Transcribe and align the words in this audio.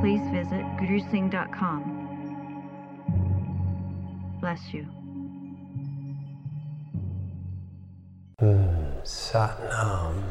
please 0.00 0.22
visit 0.30 0.64
gurusingh.com. 0.78 2.02
Bless 4.40 4.60
you. 4.72 4.86
Mm, 8.40 9.02
Satnam. 9.02 10.22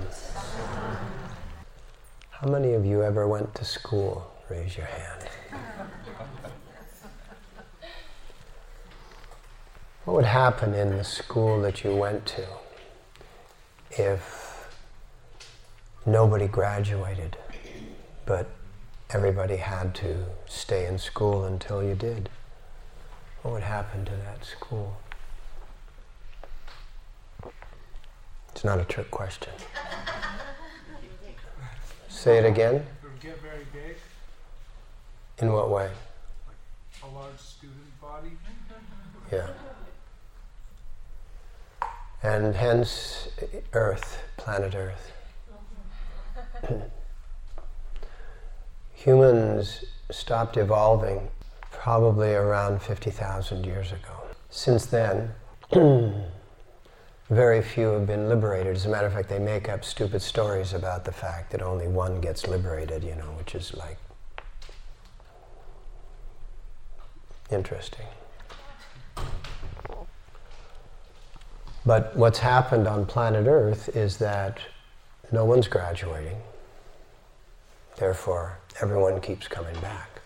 How 2.30 2.48
many 2.50 2.74
of 2.74 2.86
you 2.86 3.02
ever 3.02 3.28
went 3.28 3.56
to 3.56 3.66
school? 3.66 4.32
Raise 4.50 4.78
your 4.78 4.86
hand. 4.86 5.30
What 10.06 10.16
would 10.16 10.26
happen 10.26 10.74
in 10.74 10.98
the 10.98 11.04
school 11.04 11.62
that 11.62 11.84
you 11.84 11.96
went 11.96 12.26
to 12.26 12.46
if 13.92 14.68
nobody 16.06 16.48
graduated, 16.48 17.38
but 18.26 18.50
everybody 19.14 19.58
had 19.58 19.94
to 19.94 20.26
stay 20.48 20.88
in 20.88 20.98
school 20.98 21.46
until 21.46 21.84
you 21.84 21.94
did? 21.94 22.30
What 23.44 23.54
would 23.54 23.64
happen 23.64 24.06
to 24.06 24.12
that 24.12 24.44
school? 24.44 24.98
It's 28.52 28.64
not 28.64 28.80
a 28.80 28.86
trick 28.86 29.12
question. 29.12 29.54
Say 32.08 32.38
it 32.38 32.46
again. 32.46 32.76
It 32.76 32.86
would 33.04 33.20
get 33.20 33.40
very 33.42 33.66
big, 33.72 33.98
In 35.40 35.52
what 35.52 35.70
way? 35.70 35.92
a 37.04 37.16
large 37.16 37.38
student 37.38 38.02
body. 38.02 38.32
Yeah. 39.32 39.50
And 42.24 42.56
hence, 42.56 43.28
Earth, 43.74 44.24
planet 44.38 44.74
Earth. 44.74 45.12
Humans 49.04 49.84
stopped 50.12 50.56
evolving 50.56 51.28
probably 51.72 52.34
around 52.34 52.82
50,000 52.82 53.66
years 53.66 53.92
ago. 53.92 54.24
Since 54.50 54.86
then, 54.86 55.34
very 57.30 57.62
few 57.62 57.88
have 57.88 58.08
been 58.08 58.30
liberated. 58.30 58.78
As 58.78 58.86
a 58.86 58.90
matter 58.90 59.08
of 59.08 59.12
fact, 59.12 59.28
they 59.28 59.40
make 59.40 59.68
up 59.68 59.84
stupid 59.84 60.22
stories 60.22 60.72
about 60.72 61.04
the 61.04 61.12
fact 61.12 61.52
that 61.52 61.62
only 61.62 61.86
one 61.86 62.22
gets 62.22 62.48
liberated, 62.48 63.04
you 63.04 63.16
know, 63.16 63.34
which 63.38 63.56
is 63.56 63.74
like 63.74 63.98
interesting. 67.52 68.06
But 71.86 72.16
what's 72.16 72.40
happened 72.40 72.88
on 72.88 73.06
planet 73.06 73.48
Earth 73.48 73.94
is 73.98 74.16
that 74.20 74.60
no 75.34 75.44
one's 75.44 75.68
graduating. 75.68 76.38
Therefore, 77.98 78.60
everyone 78.82 79.22
keeps 79.22 79.48
coming 79.48 79.80
back. 79.82 80.22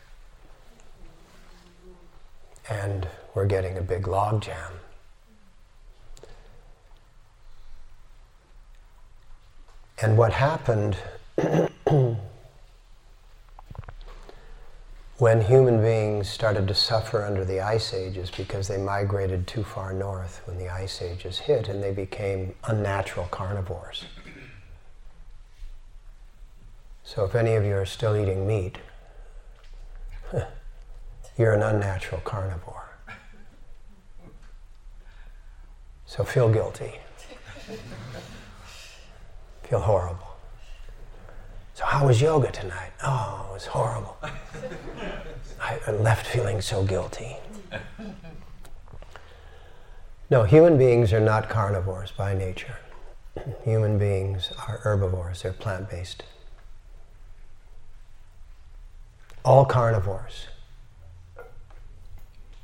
And 2.69 3.07
we're 3.33 3.45
getting 3.45 3.77
a 3.77 3.81
big 3.81 4.03
logjam. 4.03 4.71
And 9.99 10.17
what 10.17 10.33
happened 10.33 10.97
when 15.17 15.41
human 15.41 15.81
beings 15.81 16.29
started 16.29 16.67
to 16.67 16.75
suffer 16.75 17.23
under 17.23 17.43
the 17.43 17.59
ice 17.61 17.93
ages 17.93 18.29
because 18.29 18.67
they 18.67 18.77
migrated 18.77 19.47
too 19.47 19.63
far 19.63 19.91
north 19.93 20.41
when 20.45 20.57
the 20.57 20.69
ice 20.69 21.01
ages 21.01 21.39
hit 21.39 21.67
and 21.67 21.81
they 21.81 21.91
became 21.91 22.53
unnatural 22.65 23.27
carnivores. 23.31 24.05
So 27.07 27.23
if 27.23 27.35
any 27.35 27.55
of 27.55 27.63
you 27.63 27.73
are 27.73 27.85
still 27.85 28.17
eating 28.17 28.45
meat, 28.45 28.79
you're 31.37 31.53
an 31.53 31.63
unnatural 31.63 32.19
carnivore. 32.19 32.89
So 36.05 36.25
feel 36.25 36.51
guilty. 36.51 36.95
Feel 39.63 39.79
horrible. 39.79 40.35
So 41.75 41.85
how 41.85 42.05
was 42.05 42.19
yoga 42.19 42.51
tonight? 42.51 42.91
Oh, 43.01 43.47
it 43.51 43.53
was 43.53 43.65
horrible. 43.67 44.17
I 45.61 45.89
left 45.89 46.27
feeling 46.27 46.59
so 46.59 46.83
guilty. 46.83 47.37
No, 50.29 50.43
human 50.43 50.77
beings 50.77 51.13
are 51.13 51.21
not 51.21 51.47
carnivores 51.47 52.11
by 52.11 52.33
nature. 52.33 52.79
Human 53.63 53.97
beings 53.97 54.51
are 54.67 54.79
herbivores, 54.79 55.43
they're 55.43 55.53
plant 55.53 55.89
based. 55.89 56.23
All 59.47 59.63
carnivores 59.63 60.47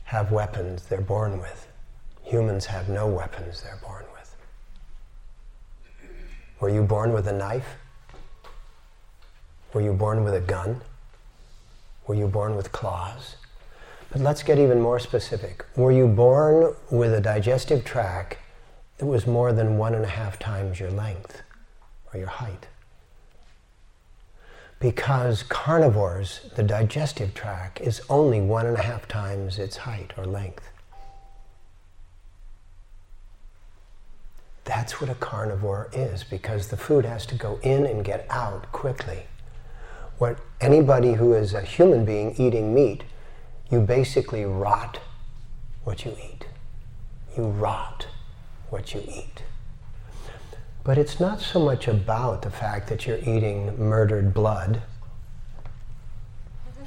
have 0.03 0.33
weapons 0.33 0.83
they're 0.83 0.99
born 0.99 1.39
with. 1.39 1.69
Humans 2.23 2.65
have 2.65 2.89
no 2.89 3.07
weapons 3.07 3.63
they're 3.63 3.79
born 3.81 4.03
with. 4.11 4.35
Were 6.59 6.67
you 6.67 6.83
born 6.83 7.13
with 7.13 7.25
a 7.25 7.31
knife? 7.31 7.77
Were 9.71 9.79
you 9.79 9.93
born 9.93 10.25
with 10.25 10.33
a 10.33 10.41
gun? 10.41 10.81
Were 12.05 12.15
you 12.15 12.27
born 12.27 12.57
with 12.57 12.73
claws? 12.73 13.37
But 14.11 14.19
let's 14.19 14.43
get 14.43 14.59
even 14.59 14.81
more 14.81 14.99
specific. 14.99 15.65
Were 15.77 15.93
you 15.93 16.05
born 16.05 16.75
with 16.91 17.13
a 17.13 17.21
digestive 17.21 17.85
tract 17.85 18.39
that 18.97 19.05
was 19.05 19.25
more 19.25 19.53
than 19.53 19.77
one 19.77 19.95
and 19.95 20.03
a 20.03 20.09
half 20.09 20.37
times 20.37 20.81
your 20.81 20.91
length 20.91 21.43
or 22.13 22.19
your 22.19 22.27
height? 22.27 22.67
Because 24.83 25.43
carnivores, 25.43 26.41
the 26.57 26.61
digestive 26.61 27.33
tract 27.33 27.79
is 27.79 28.01
only 28.09 28.41
one 28.41 28.65
and 28.65 28.75
a 28.75 28.81
half 28.81 29.07
times 29.07 29.57
its 29.57 29.77
height 29.77 30.11
or 30.17 30.25
length. 30.25 30.69
That's 34.65 34.99
what 34.99 35.09
a 35.09 35.15
carnivore 35.15 35.89
is 35.93 36.25
because 36.25 36.67
the 36.67 36.75
food 36.75 37.05
has 37.05 37.25
to 37.27 37.35
go 37.35 37.61
in 37.63 37.85
and 37.85 38.03
get 38.03 38.27
out 38.29 38.73
quickly. 38.73 39.27
What 40.17 40.39
anybody 40.59 41.13
who 41.13 41.31
is 41.31 41.53
a 41.53 41.61
human 41.61 42.03
being 42.03 42.35
eating 42.37 42.73
meat, 42.73 43.05
you 43.71 43.79
basically 43.79 44.43
rot 44.43 44.99
what 45.85 46.03
you 46.03 46.11
eat. 46.21 46.45
You 47.37 47.43
rot 47.43 48.07
what 48.69 48.93
you 48.93 49.01
eat. 49.07 49.43
But 50.83 50.97
it's 50.97 51.19
not 51.19 51.39
so 51.39 51.59
much 51.59 51.87
about 51.87 52.41
the 52.41 52.49
fact 52.49 52.89
that 52.89 53.07
you're 53.07 53.19
eating 53.19 53.77
murdered 53.79 54.33
blood. 54.33 54.81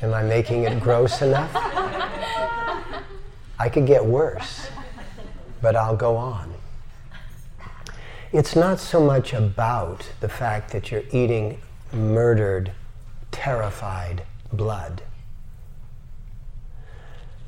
Am 0.03 0.13
I 0.13 0.23
making 0.23 0.65
it 0.65 0.83
gross 0.83 1.23
enough? 1.23 1.51
I 3.59 3.71
could 3.71 3.87
get 3.87 4.05
worse, 4.05 4.69
but 5.63 5.75
I'll 5.75 5.97
go 5.97 6.17
on. 6.17 6.53
It's 8.33 8.55
not 8.55 8.81
so 8.81 9.01
much 9.03 9.33
about 9.33 10.11
the 10.21 10.29
fact 10.29 10.73
that 10.73 10.91
you're 10.91 11.05
eating 11.11 11.63
murdered, 11.91 12.73
terrified 13.31 14.25
blood. 14.53 15.01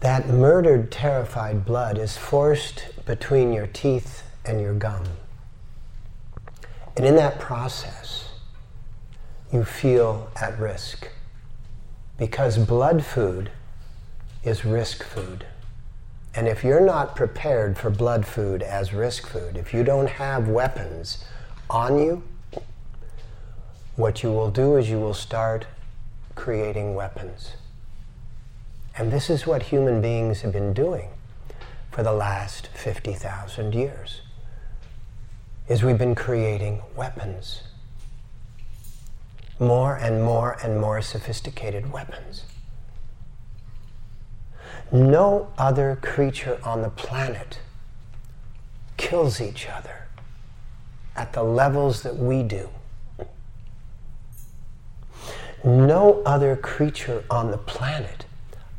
That 0.00 0.28
murdered, 0.28 0.90
terrified 0.90 1.66
blood 1.66 1.98
is 1.98 2.16
forced 2.16 2.84
between 3.04 3.52
your 3.52 3.66
teeth 3.66 4.22
and 4.46 4.62
your 4.62 4.72
gum. 4.72 5.04
And 6.98 7.06
in 7.06 7.14
that 7.14 7.38
process, 7.38 8.28
you 9.52 9.62
feel 9.62 10.28
at 10.34 10.58
risk 10.58 11.08
because 12.18 12.58
blood 12.58 13.04
food 13.04 13.52
is 14.42 14.64
risk 14.64 15.04
food. 15.04 15.46
And 16.34 16.48
if 16.48 16.64
you're 16.64 16.84
not 16.84 17.14
prepared 17.14 17.78
for 17.78 17.88
blood 17.88 18.26
food 18.26 18.64
as 18.64 18.92
risk 18.92 19.28
food, 19.28 19.56
if 19.56 19.72
you 19.72 19.84
don't 19.84 20.08
have 20.08 20.48
weapons 20.48 21.24
on 21.70 22.00
you, 22.00 22.24
what 23.94 24.24
you 24.24 24.32
will 24.32 24.50
do 24.50 24.74
is 24.74 24.90
you 24.90 24.98
will 24.98 25.14
start 25.14 25.68
creating 26.34 26.96
weapons. 26.96 27.52
And 28.96 29.12
this 29.12 29.30
is 29.30 29.46
what 29.46 29.62
human 29.62 30.00
beings 30.02 30.40
have 30.40 30.52
been 30.52 30.72
doing 30.72 31.10
for 31.92 32.02
the 32.02 32.12
last 32.12 32.66
50,000 32.74 33.72
years. 33.72 34.22
Is 35.68 35.82
we've 35.82 35.98
been 35.98 36.14
creating 36.14 36.80
weapons. 36.96 37.62
More 39.60 39.96
and 39.96 40.22
more 40.22 40.56
and 40.62 40.80
more 40.80 41.02
sophisticated 41.02 41.92
weapons. 41.92 42.44
No 44.90 45.48
other 45.58 45.98
creature 46.00 46.58
on 46.64 46.80
the 46.80 46.88
planet 46.88 47.58
kills 48.96 49.42
each 49.42 49.68
other 49.68 50.06
at 51.14 51.34
the 51.34 51.42
levels 51.42 52.02
that 52.02 52.16
we 52.16 52.42
do. 52.42 52.70
No 55.62 56.22
other 56.24 56.56
creature 56.56 57.24
on 57.28 57.50
the 57.50 57.58
planet 57.58 58.24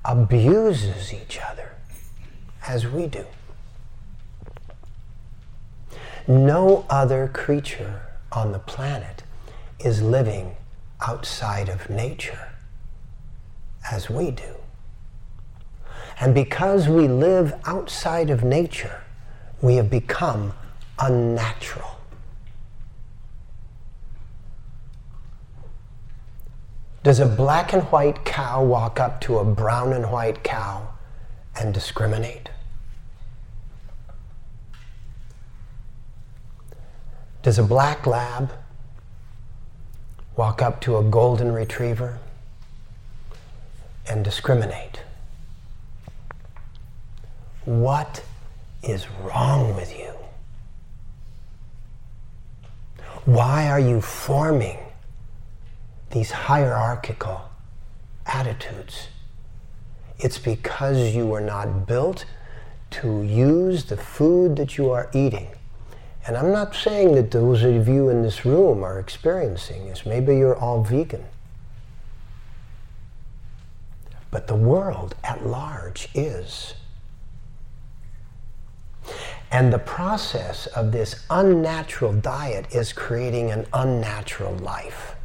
abuses 0.03 1.13
each 1.13 1.39
other 1.39 1.73
as 2.67 2.87
we 2.87 3.05
do. 3.05 3.25
No 6.29 6.85
other 6.91 7.27
creature 7.33 8.03
on 8.31 8.51
the 8.51 8.59
planet 8.59 9.23
is 9.79 10.03
living 10.03 10.55
outside 11.01 11.69
of 11.69 11.89
nature 11.89 12.49
as 13.91 14.11
we 14.11 14.29
do. 14.29 14.53
And 16.19 16.35
because 16.35 16.87
we 16.87 17.07
live 17.07 17.55
outside 17.65 18.29
of 18.29 18.43
nature, 18.43 19.01
we 19.59 19.77
have 19.77 19.89
become 19.89 20.53
unnatural. 20.99 21.97
Does 27.01 27.19
a 27.19 27.25
black 27.25 27.73
and 27.73 27.81
white 27.85 28.23
cow 28.23 28.63
walk 28.63 28.99
up 28.99 29.19
to 29.21 29.39
a 29.39 29.43
brown 29.43 29.93
and 29.93 30.11
white 30.11 30.43
cow 30.43 30.89
and 31.59 31.73
discriminate? 31.73 32.49
Does 37.41 37.57
a 37.57 37.63
black 37.63 38.05
lab 38.05 38.51
walk 40.35 40.61
up 40.61 40.81
to 40.81 40.97
a 40.97 41.03
golden 41.03 41.53
retriever 41.53 42.19
and 44.09 44.25
discriminate? 44.25 44.99
What 47.63 48.23
is 48.83 49.07
wrong 49.21 49.73
with 49.73 49.97
you? 49.97 50.11
Why 53.23 53.69
are 53.69 53.79
you 53.79 54.01
forming 54.01 54.79
these 56.11 56.31
hierarchical 56.31 57.49
attitudes? 58.25 59.07
It's 60.17 60.37
because 60.37 61.15
you 61.15 61.25
were 61.25 61.39
not 61.39 61.87
built 61.87 62.25
to 62.91 63.23
use 63.23 63.85
the 63.85 63.95
food 63.95 64.57
that 64.57 64.77
you 64.77 64.89
are 64.91 65.09
eating 65.13 65.47
and 66.29 66.37
I'm 66.37 66.51
not 66.51 66.75
saying 66.75 67.15
that 67.15 67.31
those 67.31 67.63
of 67.63 67.87
you 67.87 68.09
in 68.09 68.21
this 68.21 68.45
room 68.45 68.83
are 68.83 68.99
experiencing 68.99 69.89
this. 69.89 70.05
Maybe 70.05 70.37
you're 70.37 70.55
all 70.55 70.83
vegan. 70.83 71.25
But 74.29 74.45
the 74.45 74.53
world 74.53 75.15
at 75.23 75.43
large 75.43 76.07
is. 76.13 76.75
And 79.51 79.73
the 79.73 79.79
process 79.79 80.67
of 80.67 80.91
this 80.91 81.25
unnatural 81.31 82.13
diet 82.13 82.75
is 82.75 82.93
creating 82.93 83.49
an 83.49 83.65
unnatural 83.73 84.53
life. 84.53 85.15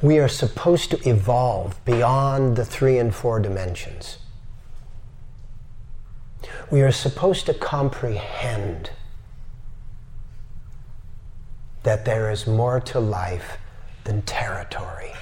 We 0.00 0.18
are 0.20 0.28
supposed 0.28 0.90
to 0.92 1.06
evolve 1.06 1.84
beyond 1.84 2.56
the 2.56 2.64
three 2.64 2.96
and 2.96 3.14
four 3.14 3.40
dimensions 3.40 4.16
we 6.70 6.82
are 6.82 6.92
supposed 6.92 7.46
to 7.46 7.54
comprehend 7.54 8.90
that 11.82 12.04
there 12.04 12.30
is 12.30 12.46
more 12.46 12.80
to 12.80 13.00
life 13.00 13.58
than 14.04 14.22
territory 14.22 15.12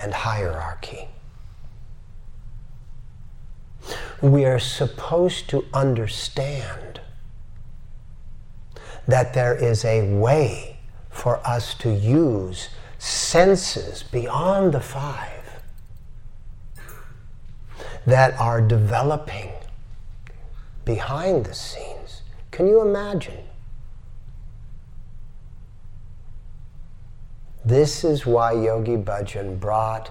and 0.00 0.14
hierarchy. 0.14 1.08
We 4.22 4.44
are 4.44 4.58
supposed 4.58 5.48
to 5.50 5.64
understand 5.74 7.00
that 9.06 9.34
there 9.34 9.54
is 9.54 9.84
a 9.84 10.14
way 10.14 10.78
for 11.10 11.46
us 11.46 11.74
to 11.74 11.92
use 11.92 12.68
senses 12.98 14.02
beyond 14.02 14.72
the 14.72 14.80
five 14.80 15.39
that 18.06 18.38
are 18.40 18.60
developing 18.60 19.52
behind 20.84 21.44
the 21.44 21.54
scenes. 21.54 22.22
Can 22.50 22.66
you 22.66 22.80
imagine? 22.80 23.44
This 27.64 28.04
is 28.04 28.24
why 28.24 28.52
Yogi 28.52 28.96
Bhajan 28.96 29.60
brought 29.60 30.10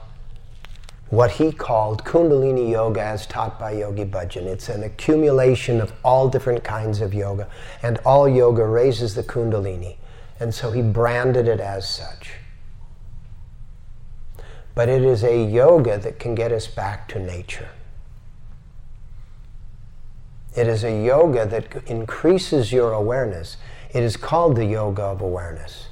what 1.10 1.32
he 1.32 1.52
called 1.52 2.06
Kundalini 2.06 2.70
Yoga 2.70 3.02
as 3.02 3.26
taught 3.26 3.60
by 3.60 3.72
Yogi 3.72 4.06
Bhajan. 4.06 4.46
It's 4.46 4.70
an 4.70 4.84
accumulation 4.84 5.82
of 5.82 5.92
all 6.04 6.30
different 6.30 6.64
kinds 6.64 7.02
of 7.02 7.14
yoga, 7.14 7.48
and 7.82 7.98
all 8.06 8.30
yoga 8.30 8.64
raises 8.64 9.16
the 9.16 9.24
Kundalini. 9.24 9.98
And 10.40 10.54
so 10.54 10.72
he 10.72 10.84
branded 10.84 11.48
it 11.48 11.60
as 11.60 11.90
such. 11.90 12.34
But 14.76 14.88
it 14.88 15.02
is 15.04 15.24
a 15.24 15.44
yoga 15.44 15.98
that 15.98 16.20
can 16.20 16.36
get 16.36 16.52
us 16.52 16.68
back 16.68 17.08
to 17.10 17.20
nature. 17.20 17.70
It 20.56 20.68
is 20.68 20.84
a 20.84 21.06
yoga 21.06 21.46
that 21.46 21.84
increases 21.88 22.72
your 22.72 22.94
awareness. 22.94 23.58
It 23.94 24.04
is 24.04 24.18
called 24.18 24.56
the 24.56 24.66
yoga 24.66 25.04
of 25.04 25.22
awareness. 25.22 25.90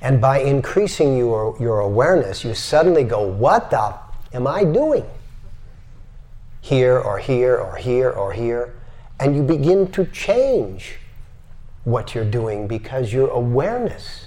And 0.00 0.20
by 0.20 0.40
increasing 0.40 1.16
your, 1.16 1.56
your 1.60 1.78
awareness, 1.78 2.44
you 2.44 2.54
suddenly 2.54 3.04
go, 3.04 3.22
What 3.22 3.70
the 3.70 3.94
am 4.34 4.46
I 4.46 4.64
doing? 4.64 5.06
Here 6.60 6.98
or 6.98 7.18
here 7.18 7.56
or 7.56 7.76
here 7.76 8.10
or 8.10 8.32
here. 8.32 8.74
And 9.20 9.36
you 9.36 9.42
begin 9.42 9.90
to 9.92 10.04
change 10.06 10.98
what 11.84 12.14
you're 12.14 12.24
doing 12.24 12.66
because 12.66 13.12
your 13.12 13.28
awareness 13.28 14.26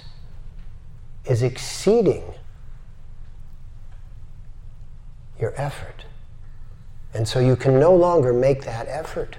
is 1.26 1.42
exceeding 1.42 2.24
your 5.38 5.52
effort. 5.60 6.05
And 7.16 7.26
so 7.26 7.40
you 7.40 7.56
can 7.56 7.80
no 7.80 7.94
longer 7.94 8.34
make 8.34 8.64
that 8.64 8.88
effort. 8.88 9.38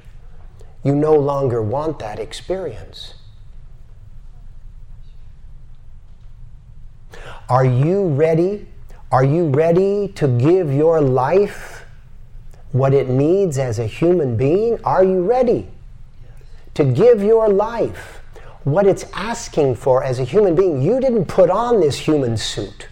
You 0.84 0.96
no 0.96 1.14
longer 1.14 1.62
want 1.62 2.00
that 2.00 2.18
experience. 2.18 3.14
Are 7.48 7.66
you 7.66 8.08
ready? 8.08 8.68
Are 9.12 9.24
you 9.24 9.50
ready 9.50 10.08
to 10.16 10.28
give 10.28 10.74
your 10.74 11.02
life 11.02 11.86
what 12.72 12.96
it 12.96 13.10
needs 13.10 13.60
as 13.60 13.78
a 13.78 13.86
human 13.86 14.36
being? 14.36 14.84
Are 14.84 15.04
you 15.04 15.22
ready 15.22 15.70
to 16.74 16.84
give 16.84 17.22
your 17.22 17.48
life 17.48 18.24
what 18.64 18.88
it's 18.88 19.06
asking 19.14 19.76
for 19.76 20.04
as 20.04 20.20
a 20.20 20.24
human 20.24 20.56
being? 20.56 20.82
You 20.82 21.00
didn't 21.00 21.26
put 21.26 21.52
on 21.52 21.80
this 21.80 22.00
human 22.00 22.38
suit. 22.38 22.88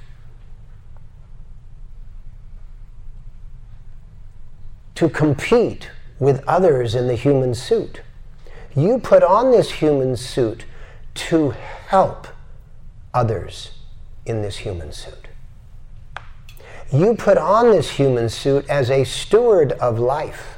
To 4.96 5.10
compete 5.10 5.90
with 6.20 6.44
others 6.48 6.96
in 6.96 7.08
the 7.08 7.16
human 7.16 7.54
suit. 7.54 8.02
You 8.76 9.00
put 9.00 9.24
on 9.24 9.52
this 9.52 9.72
human 9.72 10.16
suit 10.18 10.66
to 11.16 11.52
help 11.88 12.28
others 13.14 13.72
in 14.26 14.42
this 14.42 14.58
human 14.58 14.92
suit. 14.92 15.28
You 16.92 17.16
put 17.16 17.38
on 17.38 17.72
this 17.72 17.92
human 17.92 18.30
suit 18.30 18.70
as 18.70 18.90
a 18.90 19.04
steward 19.04 19.72
of 19.74 20.00
life. 20.00 20.58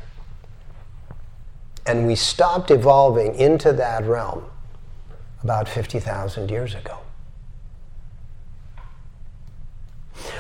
And 1.85 2.05
we 2.05 2.15
stopped 2.15 2.69
evolving 2.69 3.35
into 3.35 3.71
that 3.73 4.03
realm 4.03 4.45
about 5.41 5.69
50,000 5.69 6.51
years 6.51 6.75
ago. 6.75 6.97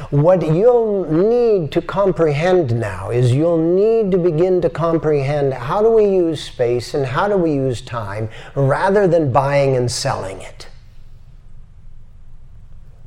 What 0.09 0.41
you'll 0.41 1.03
need 1.11 1.73
to 1.73 1.81
comprehend 1.81 2.79
now 2.79 3.09
is 3.09 3.33
you'll 3.33 3.57
need 3.57 4.09
to 4.11 4.17
begin 4.17 4.61
to 4.61 4.69
comprehend 4.69 5.53
how 5.53 5.81
do 5.81 5.89
we 5.91 6.05
use 6.05 6.41
space 6.41 6.93
and 6.93 7.05
how 7.05 7.27
do 7.27 7.35
we 7.35 7.51
use 7.51 7.81
time 7.81 8.29
rather 8.55 9.05
than 9.05 9.33
buying 9.33 9.75
and 9.75 9.91
selling 9.91 10.39
it, 10.39 10.69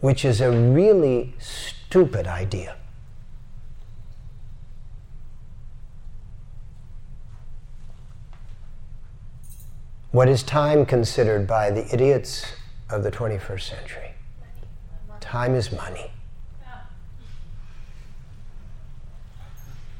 which 0.01 0.27
is 0.27 0.43
a 0.43 0.51
really 0.51 1.35
stupid 1.39 2.27
idea. 2.27 2.77
What 10.11 10.29
is 10.29 10.43
time 10.43 10.85
considered 10.85 11.47
by 11.47 11.71
the 11.71 11.87
idiots 11.95 12.45
of 12.91 13.05
the 13.05 13.11
21st 13.11 13.63
century? 13.63 14.11
Time 15.21 15.55
is 15.55 15.73
money. 15.73 16.11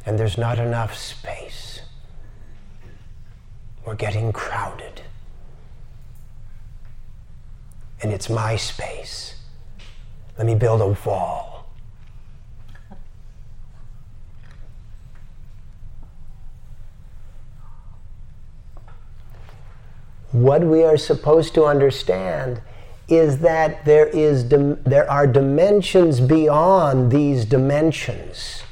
and 0.07 0.19
there's 0.19 0.39
not 0.39 0.59
enough 0.59 0.97
space. 0.97 1.81
We're 3.85 3.95
getting 3.95 4.33
crowded. 4.33 5.03
And 8.03 8.13
it's 8.13 8.31
my 8.31 8.57
space. 8.57 9.35
Let 10.39 10.47
me 10.47 10.55
build 10.55 10.81
a 10.81 10.97
wall. 11.07 11.51
What 20.33 20.63
we 20.63 20.85
are 20.85 20.97
supposed 20.97 21.55
to 21.55 21.65
understand 21.65 22.63
is 23.09 23.41
that 23.41 23.85
there, 23.85 24.07
is 24.07 24.45
dim- 24.45 24.81
there 24.85 25.11
are 25.11 25.27
dimensions 25.27 26.21
beyond 26.21 27.11
these 27.11 27.45
dimensions. 27.45 28.63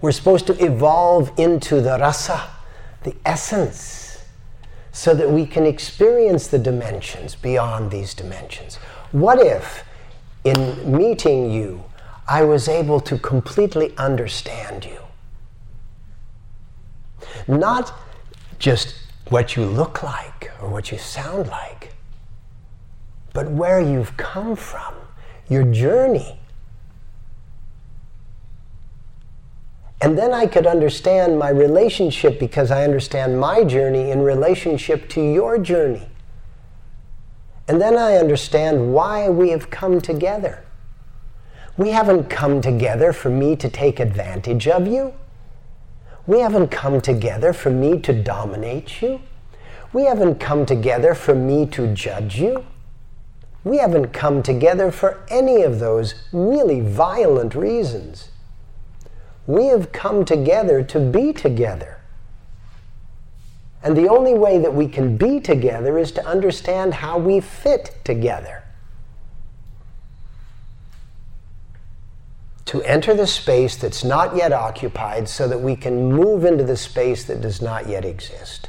We're 0.00 0.12
supposed 0.12 0.46
to 0.46 0.64
evolve 0.64 1.32
into 1.38 1.80
the 1.80 1.98
rasa, 1.98 2.48
the 3.02 3.16
essence, 3.24 4.22
so 4.92 5.14
that 5.14 5.30
we 5.30 5.46
can 5.46 5.66
experience 5.66 6.46
the 6.46 6.58
dimensions 6.58 7.34
beyond 7.34 7.90
these 7.90 8.14
dimensions. 8.14 8.76
What 9.12 9.40
if, 9.40 9.84
in 10.44 10.96
meeting 10.96 11.50
you, 11.50 11.84
I 12.26 12.42
was 12.44 12.68
able 12.68 13.00
to 13.00 13.18
completely 13.18 13.96
understand 13.96 14.84
you? 14.84 14.98
Not 17.46 17.92
just 18.58 18.94
what 19.28 19.56
you 19.56 19.64
look 19.64 20.02
like 20.02 20.50
or 20.60 20.68
what 20.68 20.90
you 20.92 20.98
sound 20.98 21.48
like, 21.48 21.94
but 23.32 23.50
where 23.50 23.80
you've 23.80 24.16
come 24.16 24.56
from, 24.56 24.94
your 25.48 25.64
journey. 25.64 26.37
And 30.00 30.16
then 30.16 30.32
I 30.32 30.46
could 30.46 30.66
understand 30.66 31.38
my 31.38 31.50
relationship 31.50 32.38
because 32.38 32.70
I 32.70 32.84
understand 32.84 33.40
my 33.40 33.64
journey 33.64 34.10
in 34.10 34.22
relationship 34.22 35.08
to 35.10 35.20
your 35.20 35.58
journey. 35.58 36.08
And 37.66 37.80
then 37.80 37.96
I 37.96 38.16
understand 38.16 38.94
why 38.94 39.28
we 39.28 39.50
have 39.50 39.70
come 39.70 40.00
together. 40.00 40.64
We 41.76 41.90
haven't 41.90 42.30
come 42.30 42.60
together 42.60 43.12
for 43.12 43.28
me 43.28 43.56
to 43.56 43.68
take 43.68 44.00
advantage 44.00 44.66
of 44.68 44.86
you. 44.86 45.14
We 46.26 46.40
haven't 46.40 46.68
come 46.68 47.00
together 47.00 47.52
for 47.52 47.70
me 47.70 47.98
to 48.00 48.12
dominate 48.12 49.02
you. 49.02 49.20
We 49.92 50.04
haven't 50.04 50.36
come 50.36 50.66
together 50.66 51.14
for 51.14 51.34
me 51.34 51.66
to 51.66 51.92
judge 51.94 52.38
you. 52.38 52.64
We 53.64 53.78
haven't 53.78 54.12
come 54.12 54.42
together 54.42 54.90
for 54.90 55.24
any 55.28 55.62
of 55.62 55.78
those 55.78 56.14
really 56.32 56.80
violent 56.80 57.54
reasons. 57.54 58.30
We 59.48 59.68
have 59.68 59.92
come 59.92 60.26
together 60.26 60.82
to 60.84 61.00
be 61.00 61.32
together. 61.32 61.98
And 63.82 63.96
the 63.96 64.08
only 64.08 64.34
way 64.34 64.58
that 64.58 64.74
we 64.74 64.86
can 64.86 65.16
be 65.16 65.40
together 65.40 65.96
is 65.96 66.12
to 66.12 66.26
understand 66.26 66.92
how 66.92 67.18
we 67.18 67.40
fit 67.40 67.96
together. 68.04 68.62
to 72.66 72.82
enter 72.82 73.14
the 73.14 73.26
space 73.26 73.76
that's 73.76 74.04
not 74.04 74.36
yet 74.36 74.52
occupied 74.52 75.26
so 75.26 75.48
that 75.48 75.58
we 75.58 75.74
can 75.74 76.12
move 76.12 76.44
into 76.44 76.62
the 76.62 76.76
space 76.76 77.24
that 77.24 77.40
does 77.40 77.62
not 77.62 77.88
yet 77.88 78.04
exist. 78.04 78.68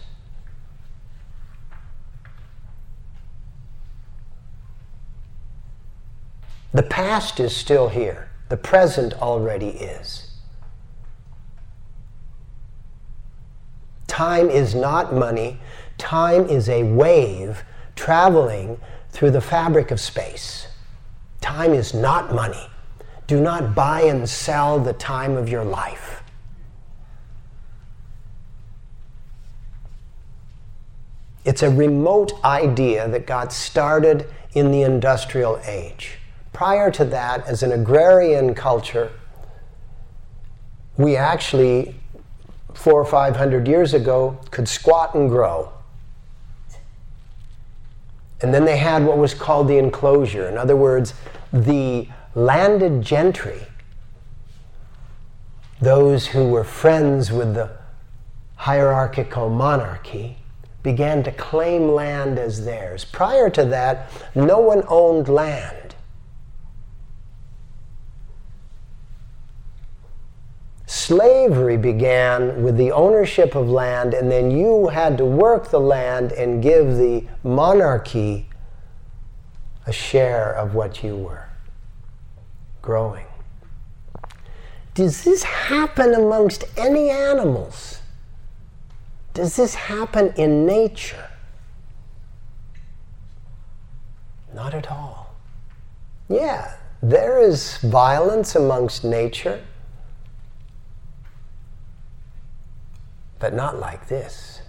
The 6.72 6.84
past 6.84 7.42
is 7.42 7.54
still 7.54 7.90
here. 7.90 8.30
The 8.48 8.56
present 8.56 9.14
already 9.16 9.68
is. 9.68 10.29
Time 14.10 14.50
is 14.50 14.76
not 14.76 15.14
money. 15.14 15.62
Time 15.98 16.46
is 16.48 16.68
a 16.68 16.84
wave 16.84 17.64
traveling 17.96 18.78
through 19.12 19.32
the 19.32 19.40
fabric 19.40 19.92
of 19.92 20.00
space. 20.00 20.68
Time 21.40 21.74
is 21.74 21.94
not 21.94 22.34
money. 22.34 22.68
Do 23.28 23.40
not 23.40 23.76
buy 23.76 24.02
and 24.02 24.28
sell 24.28 24.80
the 24.80 24.94
time 24.94 25.38
of 25.38 25.48
your 25.48 25.64
life. 25.64 26.24
It's 31.46 31.62
a 31.64 31.70
remote 31.70 32.34
idea 32.44 33.08
that 33.08 33.26
got 33.26 33.54
started 33.54 34.28
in 34.54 34.72
the 34.72 34.82
industrial 34.82 35.60
age. 35.66 36.18
Prior 36.52 36.92
to 36.92 37.06
that, 37.06 37.46
as 37.48 37.64
an 37.64 37.72
agrarian 37.72 38.54
culture, 38.56 39.12
we 40.98 41.16
actually, 41.16 41.96
four 42.74 42.94
or 42.94 43.06
five 43.06 43.36
hundred 43.36 43.68
years 43.68 43.94
ago, 43.94 44.40
could 44.52 44.68
squat 44.68 45.16
and 45.16 45.30
grow. 45.30 45.72
And 48.42 48.54
then 48.54 48.66
they 48.66 48.78
had 48.78 49.06
what 49.06 49.18
was 49.18 49.34
called 49.34 49.68
the 49.68 49.78
enclosure. 49.78 50.48
In 50.48 50.58
other 50.58 50.76
words, 50.76 51.14
the 51.52 52.08
landed 52.36 53.02
gentry, 53.02 53.64
those 55.82 56.28
who 56.28 56.48
were 56.48 56.64
friends 56.64 57.32
with 57.32 57.56
the 57.56 57.72
hierarchical 58.56 59.50
monarchy, 59.50 60.38
began 60.84 61.24
to 61.24 61.32
claim 61.32 61.90
land 61.90 62.40
as 62.40 62.64
theirs. 62.64 63.04
Prior 63.04 63.50
to 63.50 63.66
that, 63.66 64.10
no 64.36 64.60
one 64.60 64.84
owned 64.88 65.28
land. 65.28 65.79
Slavery 71.10 71.76
began 71.76 72.62
with 72.62 72.78
the 72.78 72.92
ownership 72.92 73.56
of 73.56 73.68
land, 73.68 74.14
and 74.14 74.30
then 74.32 74.52
you 74.52 74.90
had 74.90 75.18
to 75.18 75.26
work 75.26 75.72
the 75.72 75.80
land 75.80 76.32
and 76.34 76.62
give 76.62 76.98
the 76.98 77.26
monarchy 77.44 78.48
a 79.88 79.92
share 79.92 80.54
of 80.54 80.76
what 80.76 81.04
you 81.04 81.18
were 81.18 81.50
growing. 82.84 83.26
Does 84.94 85.24
this 85.24 85.42
happen 85.42 86.14
amongst 86.14 86.66
any 86.78 87.10
animals? 87.10 88.02
Does 89.34 89.56
this 89.56 89.74
happen 89.74 90.32
in 90.36 90.68
nature? 90.68 91.32
Not 94.54 94.76
at 94.76 94.92
all. 94.92 95.34
Yeah, 96.30 96.76
there 97.02 97.40
is 97.40 97.78
violence 97.78 98.56
amongst 98.56 99.04
nature, 99.04 99.64
but 103.40 103.54
not 103.54 103.80
like 103.80 104.08
this. 104.08 104.62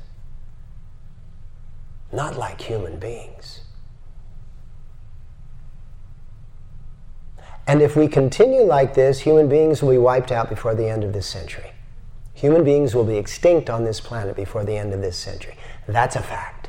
Not 2.13 2.37
like 2.37 2.61
human 2.61 2.99
beings. 2.99 3.61
And 7.67 7.83
if 7.83 7.95
we 7.95 8.09
continue 8.09 8.63
like 8.63 8.95
this, 8.95 9.21
human 9.21 9.49
beings 9.49 9.83
will 9.83 9.91
be 9.91 9.99
wiped 9.99 10.33
out 10.33 10.49
before 10.49 10.75
the 10.75 10.89
end 10.89 11.05
of 11.05 11.13
this 11.13 11.27
century. 11.27 11.73
Human 12.35 12.65
beings 12.65 12.95
will 12.95 13.05
be 13.05 13.17
extinct 13.17 13.69
on 13.71 13.85
this 13.85 14.01
planet 14.01 14.35
before 14.35 14.65
the 14.65 14.77
end 14.77 14.93
of 14.93 15.01
this 15.01 15.17
century. 15.17 15.57
That's 15.87 16.17
a 16.17 16.23
fact. 16.23 16.69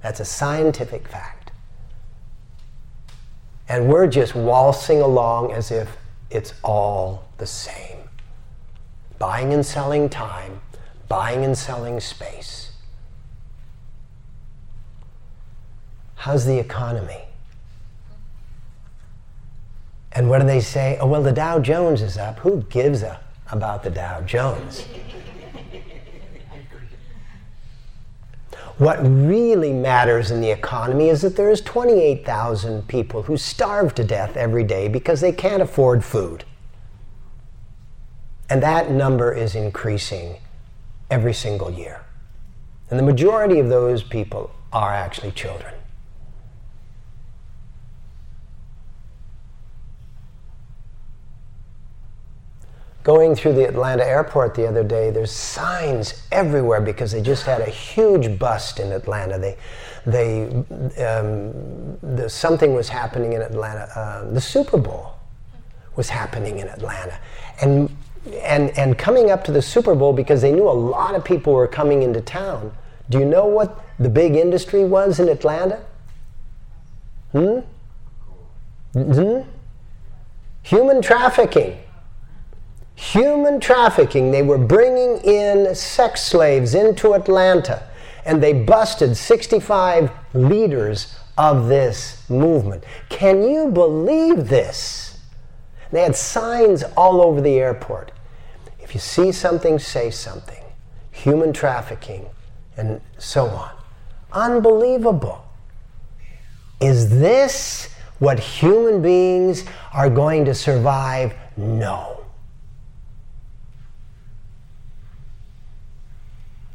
That's 0.00 0.20
a 0.20 0.24
scientific 0.24 1.08
fact. 1.08 1.50
And 3.68 3.88
we're 3.88 4.06
just 4.06 4.34
waltzing 4.34 5.00
along 5.00 5.52
as 5.52 5.70
if 5.70 5.96
it's 6.30 6.54
all 6.62 7.26
the 7.38 7.46
same. 7.46 7.98
Buying 9.18 9.52
and 9.52 9.66
selling 9.66 10.08
time, 10.08 10.60
buying 11.08 11.44
and 11.44 11.56
selling 11.56 12.00
space. 12.00 12.72
How's 16.14 16.44
the 16.44 16.58
economy? 16.58 17.22
And 20.12 20.30
what 20.30 20.40
do 20.40 20.46
they 20.46 20.60
say? 20.60 20.96
Oh, 21.00 21.06
well, 21.06 21.22
the 21.22 21.32
Dow 21.32 21.58
Jones 21.58 22.02
is 22.02 22.16
up. 22.16 22.38
Who 22.40 22.62
gives 22.62 23.02
a 23.02 23.20
about 23.52 23.82
the 23.82 23.90
Dow 23.90 24.22
Jones? 24.22 24.86
What 28.78 28.98
really 29.02 29.72
matters 29.72 30.30
in 30.30 30.40
the 30.40 30.50
economy 30.50 31.08
is 31.08 31.22
that 31.22 31.34
there 31.36 31.50
is 31.50 31.62
28,000 31.62 32.86
people 32.88 33.22
who 33.22 33.38
starve 33.38 33.94
to 33.94 34.04
death 34.04 34.36
every 34.36 34.64
day 34.64 34.88
because 34.88 35.20
they 35.20 35.32
can't 35.32 35.62
afford 35.62 36.04
food. 36.04 36.44
And 38.50 38.62
that 38.62 38.90
number 38.90 39.32
is 39.32 39.54
increasing 39.54 40.36
every 41.10 41.34
single 41.34 41.70
year. 41.70 42.04
And 42.90 42.98
the 42.98 43.02
majority 43.02 43.58
of 43.58 43.68
those 43.68 44.02
people 44.02 44.50
are 44.72 44.92
actually 44.92 45.32
children. 45.32 45.74
Going 53.02 53.36
through 53.36 53.52
the 53.52 53.68
Atlanta 53.68 54.04
airport 54.04 54.56
the 54.56 54.66
other 54.66 54.82
day, 54.82 55.10
there's 55.10 55.30
signs 55.30 56.26
everywhere 56.32 56.80
because 56.80 57.12
they 57.12 57.22
just 57.22 57.44
had 57.44 57.60
a 57.60 57.70
huge 57.70 58.36
bust 58.36 58.80
in 58.80 58.90
Atlanta. 58.90 59.38
They, 59.38 59.56
they, 60.04 60.46
um, 61.04 61.98
the, 62.02 62.28
something 62.28 62.74
was 62.74 62.88
happening 62.88 63.32
in 63.34 63.42
Atlanta. 63.42 63.88
Uh, 63.96 64.32
the 64.32 64.40
Super 64.40 64.76
Bowl 64.76 65.12
was 65.94 66.08
happening 66.08 66.58
in 66.58 66.66
Atlanta, 66.66 67.18
and 67.62 67.96
and 68.42 68.76
and 68.78 68.98
coming 68.98 69.30
up 69.30 69.44
to 69.44 69.52
the 69.52 69.62
Super 69.62 69.94
Bowl 69.94 70.12
because 70.12 70.42
they 70.42 70.52
knew 70.52 70.68
a 70.68 70.70
lot 70.70 71.14
of 71.14 71.24
people 71.24 71.52
were 71.52 71.68
coming 71.68 72.02
into 72.02 72.20
town. 72.20 72.72
Do 73.08 73.18
you 73.18 73.24
know 73.24 73.46
what 73.46 73.84
the 73.98 74.08
big 74.08 74.34
industry 74.34 74.84
was 74.84 75.20
in 75.20 75.28
Atlanta? 75.28 75.80
Hmm. 77.32 77.60
Hmm. 78.92 79.40
Human 80.62 81.02
trafficking 81.02 81.78
human 82.96 83.60
trafficking. 83.60 84.32
They 84.32 84.42
were 84.42 84.58
bringing 84.58 85.18
in 85.18 85.74
sex 85.74 86.22
slaves 86.22 86.74
into 86.74 87.14
Atlanta. 87.14 87.82
and 88.24 88.42
they 88.42 88.52
busted 88.52 89.16
65 89.16 90.10
leaders 90.34 91.14
of 91.38 91.68
this 91.68 92.28
movement. 92.28 92.82
Can 93.08 93.48
you 93.48 93.70
believe 93.70 94.48
this? 94.48 95.20
They 95.92 96.02
had 96.02 96.16
signs 96.16 96.82
all 96.96 97.22
over 97.22 97.40
the 97.40 97.54
airport. 97.56 98.10
You 98.96 99.00
see 99.00 99.30
something, 99.30 99.78
say 99.78 100.10
something. 100.10 100.64
Human 101.10 101.52
trafficking, 101.52 102.30
and 102.78 103.02
so 103.18 103.44
on. 103.44 103.72
Unbelievable. 104.32 105.44
Is 106.80 107.10
this 107.10 107.94
what 108.20 108.40
human 108.40 109.02
beings 109.02 109.66
are 109.92 110.08
going 110.08 110.46
to 110.46 110.54
survive? 110.54 111.34
No. 111.58 112.24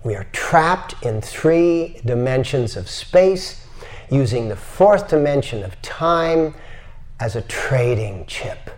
We 0.04 0.14
are 0.14 0.28
trapped 0.32 1.04
in 1.04 1.22
three 1.22 2.02
dimensions 2.06 2.78
of 2.78 2.88
space 2.88 3.66
using 4.12 4.48
the 4.48 4.56
fourth 4.56 5.08
dimension 5.08 5.64
of 5.64 5.82
time 5.82 6.54
as 7.20 7.36
a 7.36 7.42
trading 7.42 8.28
chip. 8.28 8.70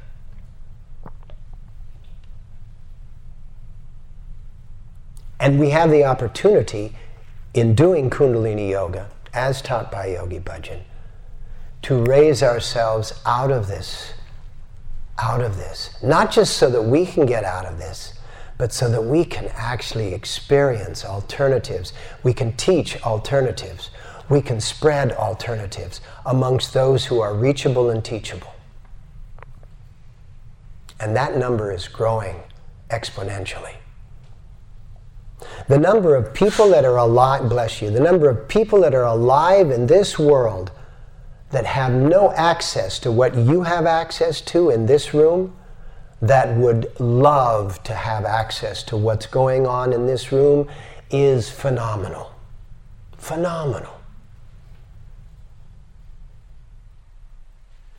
And 5.44 5.60
we 5.60 5.72
have 5.72 5.92
the 5.92 6.06
opportunity 6.06 6.96
in 7.54 7.76
doing 7.76 8.10
Kundalini 8.10 8.70
Yoga, 8.70 9.10
as 9.34 9.62
taught 9.62 9.92
by 9.92 10.06
Yogi 10.06 10.40
Bhajan, 10.40 10.80
to 11.82 12.02
raise 12.06 12.42
ourselves 12.42 13.22
out 13.26 13.52
of 13.52 13.68
this, 13.68 14.14
out 15.20 15.42
of 15.42 15.58
this. 15.58 15.98
Not 16.02 16.32
just 16.32 16.56
so 16.56 16.70
that 16.70 16.84
we 16.84 17.06
can 17.06 17.26
get 17.26 17.44
out 17.44 17.66
of 17.66 17.78
this, 17.78 18.14
but 18.58 18.72
so 18.72 18.90
that 18.90 19.02
we 19.02 19.26
can 19.26 19.50
actually 19.54 20.14
experience 20.14 21.04
alternatives. 21.04 21.92
We 22.24 22.34
can 22.34 22.54
teach 22.54 23.02
alternatives. 23.04 23.90
We 24.30 24.42
can 24.42 24.62
spread 24.62 25.12
alternatives 25.12 26.00
amongst 26.26 26.74
those 26.74 27.04
who 27.04 27.20
are 27.20 27.36
reachable 27.36 27.90
and 27.90 28.02
teachable. 28.02 28.54
And 31.02 31.14
that 31.18 31.36
number 31.36 31.74
is 31.74 31.90
growing 31.90 32.44
exponentially. 32.90 33.76
The 35.68 35.78
number 35.78 36.16
of 36.16 36.34
people 36.34 36.70
that 36.70 36.84
are 36.86 36.98
alive, 36.98 37.48
bless 37.50 37.82
you, 37.82 37.90
the 37.90 38.00
number 38.00 38.30
of 38.30 38.48
people 38.48 38.82
that 38.82 38.94
are 38.94 39.06
alive 39.06 39.72
in 39.72 39.88
this 39.88 40.20
world 40.20 40.72
that 41.52 41.66
have 41.66 41.94
no 41.94 42.32
access 42.34 43.00
to 43.00 43.12
what 43.12 43.36
you 43.36 43.64
have 43.64 43.86
access 43.86 44.42
to 44.42 44.70
in 44.70 44.86
this 44.86 45.14
room, 45.14 45.56
that 46.22 46.56
would 46.58 47.00
love 47.00 47.82
to 47.84 47.94
have 47.94 48.26
access 48.26 48.82
to 48.84 48.98
what's 48.98 49.26
going 49.26 49.68
on 49.68 49.94
in 49.94 50.06
this 50.06 50.32
room, 50.32 50.70
is 51.12 51.50
phenomenal. 51.50 52.32
Phenomenal. 53.18 53.94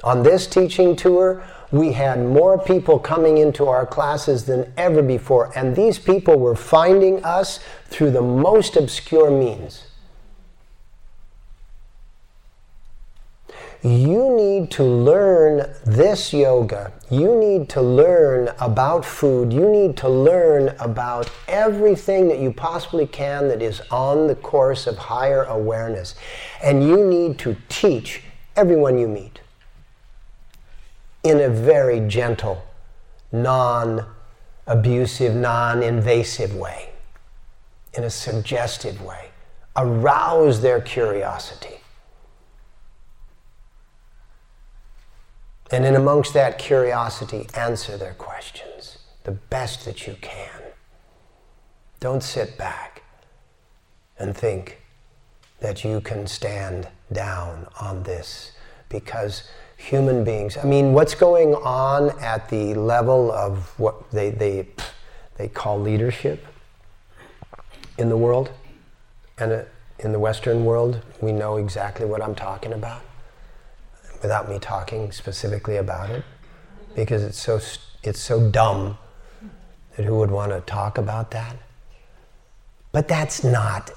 On 0.03 0.23
this 0.23 0.47
teaching 0.47 0.97
tour, 0.97 1.43
we 1.75 1.91
had 1.91 2.25
more 2.25 2.57
people 2.57 3.01
coming 3.01 3.39
into 3.39 3.67
our 3.67 3.85
classes 3.85 4.45
than 4.45 4.73
ever 4.77 5.03
before, 5.03 5.51
and 5.59 5.75
these 5.75 5.99
people 5.99 6.39
were 6.39 6.55
finding 6.55 7.23
us 7.25 7.59
through 7.87 8.13
the 8.13 8.23
most 8.23 8.77
obscure 8.77 9.29
means. 9.29 9.89
You 13.83 14.35
need 14.37 14.71
to 14.71 14.85
learn 14.85 15.75
this 15.85 16.33
yoga. 16.33 16.93
You 17.11 17.37
need 17.37 17.69
to 17.71 17.83
learn 17.83 18.55
about 18.61 19.05
food. 19.05 19.53
You 19.53 19.69
need 19.69 19.97
to 19.99 20.09
learn 20.09 20.75
about 20.79 21.29
everything 21.49 22.29
that 22.29 22.39
you 22.39 22.53
possibly 22.53 23.07
can 23.07 23.49
that 23.49 23.61
is 23.61 23.83
on 23.91 24.29
the 24.29 24.37
course 24.37 24.87
of 24.87 24.97
higher 24.97 25.43
awareness. 25.43 26.15
And 26.63 26.87
you 26.87 27.05
need 27.05 27.37
to 27.41 27.57
teach 27.69 28.23
everyone 28.57 28.97
you 28.97 29.09
meet 29.09 29.41
in 31.25 31.41
a 31.41 31.49
very 31.49 32.01
gentle, 32.07 32.63
non 33.33 34.07
abusive, 34.67 35.35
non 35.35 35.83
invasive 35.83 36.55
way, 36.55 36.91
in 37.95 38.05
a 38.05 38.11
suggestive 38.11 39.03
way. 39.03 39.31
Arouse 39.77 40.61
their 40.61 40.81
curiosity. 40.81 41.81
And 45.73 45.85
in 45.85 45.97
amongst 45.97 46.35
that 46.35 46.59
curiosity, 46.59 47.49
answer 47.55 47.97
their 47.97 48.15
questions 48.15 48.99
the 49.25 49.33
best 49.33 49.85
that 49.87 50.07
you 50.07 50.17
can. 50.21 50.63
Don't 51.99 52.23
sit 52.23 52.57
back 52.57 53.03
and 54.19 54.37
think 54.37 54.83
that 55.61 55.83
you 55.83 56.01
can 56.01 56.27
stand 56.27 56.89
down 57.11 57.67
on 57.81 58.03
this 58.03 58.53
because 58.89 59.49
human 59.85 60.25
beings. 60.25 60.57
I 60.57 60.65
mean, 60.65 60.95
what's 60.95 61.15
going 61.15 61.55
on 61.55 62.19
at 62.21 62.49
the 62.49 62.75
level 62.75 63.31
of 63.31 63.79
what 63.79 64.11
they, 64.11 64.31
they, 64.31 64.67
they 65.37 65.49
call 65.49 65.79
leadership 65.79 66.45
in 67.99 68.09
the 68.09 68.17
world 68.17 68.51
and 69.39 69.53
uh, 69.53 69.63
in 69.99 70.13
the 70.13 70.19
Western 70.19 70.65
world, 70.65 71.03
we 71.21 71.33
know 71.33 71.57
exactly 71.57 72.07
what 72.07 72.23
I'm 72.23 72.35
talking 72.35 72.73
about 72.73 73.03
without 74.23 74.49
me 74.49 74.59
talking 74.59 75.13
specifically 75.13 75.77
about 75.77 76.11
it 76.11 76.25
because 76.95 77.23
it's 77.23 77.39
so, 77.39 77.61
it's 78.03 78.21
so 78.21 78.51
dumb 78.51 78.97
that 79.97 80.05
who 80.05 80.19
would 80.19 80.31
want 80.31 80.51
to 80.51 80.61
talk 80.63 80.99
about 80.99 81.31
that? 81.33 81.57
But 82.91 83.07
that's 83.07 83.45
not 83.45 83.91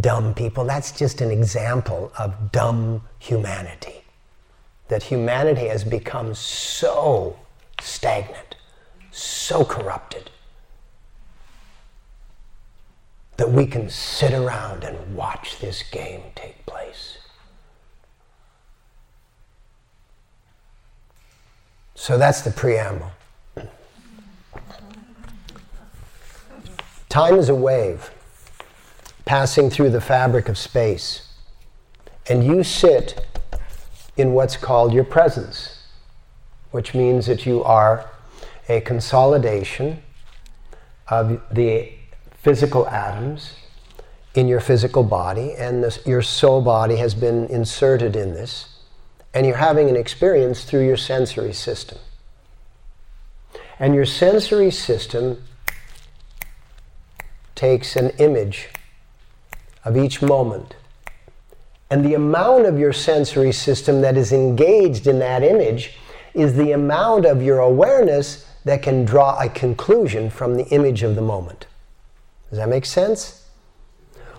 dumb 0.00 0.34
people. 0.34 0.64
That's 0.64 0.92
just 0.92 1.20
an 1.20 1.30
example 1.30 2.10
of 2.18 2.52
dumb 2.52 3.02
humanity 3.18 4.03
that 4.88 5.04
humanity 5.04 5.68
has 5.68 5.84
become 5.84 6.34
so 6.34 7.38
stagnant, 7.80 8.56
so 9.10 9.64
corrupted, 9.64 10.30
that 13.36 13.50
we 13.50 13.66
can 13.66 13.88
sit 13.88 14.32
around 14.32 14.84
and 14.84 15.16
watch 15.16 15.58
this 15.58 15.82
game 15.82 16.22
take 16.34 16.64
place. 16.66 17.18
So 21.94 22.18
that's 22.18 22.42
the 22.42 22.50
preamble. 22.50 23.10
Time 27.08 27.36
is 27.36 27.48
a 27.48 27.54
wave 27.54 28.10
passing 29.24 29.70
through 29.70 29.90
the 29.90 30.00
fabric 30.00 30.48
of 30.48 30.58
space, 30.58 31.28
and 32.28 32.44
you 32.44 32.62
sit 32.62 33.24
in 34.16 34.32
what's 34.32 34.56
called 34.56 34.92
your 34.92 35.04
presence, 35.04 35.82
which 36.70 36.94
means 36.94 37.26
that 37.26 37.46
you 37.46 37.62
are 37.64 38.10
a 38.68 38.80
consolidation 38.80 40.02
of 41.08 41.40
the 41.50 41.92
physical 42.42 42.86
atoms 42.88 43.54
in 44.34 44.48
your 44.48 44.60
physical 44.60 45.02
body, 45.02 45.54
and 45.56 45.82
this, 45.82 46.04
your 46.06 46.22
soul 46.22 46.60
body 46.60 46.96
has 46.96 47.14
been 47.14 47.46
inserted 47.46 48.16
in 48.16 48.34
this, 48.34 48.68
and 49.32 49.46
you're 49.46 49.56
having 49.56 49.88
an 49.88 49.96
experience 49.96 50.64
through 50.64 50.84
your 50.84 50.96
sensory 50.96 51.52
system. 51.52 51.98
And 53.78 53.94
your 53.94 54.06
sensory 54.06 54.70
system 54.70 55.42
takes 57.54 57.96
an 57.96 58.10
image 58.18 58.68
of 59.84 59.96
each 59.96 60.22
moment 60.22 60.74
and 61.90 62.04
the 62.04 62.14
amount 62.14 62.66
of 62.66 62.78
your 62.78 62.92
sensory 62.92 63.52
system 63.52 64.00
that 64.00 64.16
is 64.16 64.32
engaged 64.32 65.06
in 65.06 65.18
that 65.18 65.42
image 65.42 65.94
is 66.32 66.54
the 66.54 66.72
amount 66.72 67.26
of 67.26 67.42
your 67.42 67.58
awareness 67.58 68.46
that 68.64 68.82
can 68.82 69.04
draw 69.04 69.38
a 69.40 69.48
conclusion 69.48 70.30
from 70.30 70.56
the 70.56 70.64
image 70.66 71.02
of 71.02 71.14
the 71.14 71.22
moment. 71.22 71.66
Does 72.50 72.58
that 72.58 72.68
make 72.68 72.86
sense? 72.86 73.46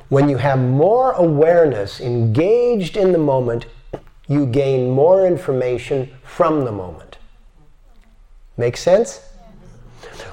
When 0.09 0.29
you 0.29 0.37
have 0.37 0.59
more 0.59 1.13
awareness 1.13 2.01
engaged 2.01 2.97
in 2.97 3.11
the 3.11 3.17
moment, 3.17 3.65
you 4.27 4.45
gain 4.45 4.89
more 4.89 5.25
information 5.27 6.11
from 6.23 6.65
the 6.65 6.71
moment. 6.71 7.17
Make 8.57 8.77
sense? 8.77 9.21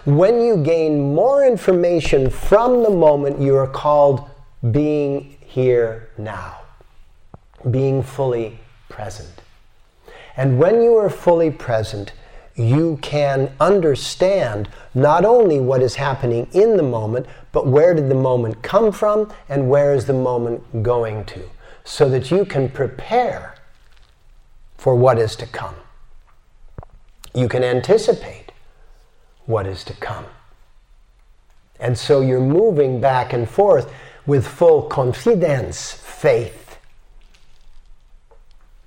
When 0.05 0.40
you 0.40 0.57
gain 0.57 1.14
more 1.14 1.44
information 1.44 2.31
from 2.31 2.83
the 2.83 2.90
moment, 2.90 3.40
you 3.40 3.55
are 3.57 3.66
called 3.66 4.29
being 4.70 5.37
here 5.40 6.11
now 6.16 6.62
being 7.70 8.03
fully 8.03 8.59
present. 8.88 9.42
And 10.37 10.59
when 10.59 10.83
you 10.83 10.96
are 10.96 11.11
fully 11.11 11.51
present, 11.51 12.12
you 12.55 12.98
can 13.01 13.53
understand 13.61 14.68
not 14.94 15.25
only 15.25 15.61
what 15.61 15.83
is 15.83 15.94
happening 15.94 16.46
in 16.53 16.77
the 16.77 16.83
moment, 16.83 17.27
but 17.51 17.66
where 17.66 17.94
did 17.94 18.09
the 18.09 18.14
moment 18.14 18.62
come 18.62 18.92
from 18.92 19.33
and 19.48 19.68
where 19.68 19.94
is 19.94 20.07
the 20.07 20.12
moment 20.12 20.83
going 20.83 21.25
to, 21.27 21.48
so 21.85 22.09
that 22.09 22.31
you 22.31 22.44
can 22.44 22.68
prepare 22.68 23.55
for 24.77 24.94
what 24.94 25.18
is 25.18 25.37
to 25.37 25.46
come. 25.46 25.75
You 27.35 27.48
can 27.48 27.64
anticipate 27.64 28.53
what 29.46 29.66
is 29.66 29.85
to 29.85 29.94
come. 29.94 30.27
And 31.81 31.96
so 31.96 32.20
you're 32.20 32.40
moving 32.40 33.01
back 33.01 33.33
and 33.33 33.48
forth 33.48 33.92
with 34.27 34.46
full 34.46 34.83
confidence, 34.83 35.92
faith. 35.92 36.62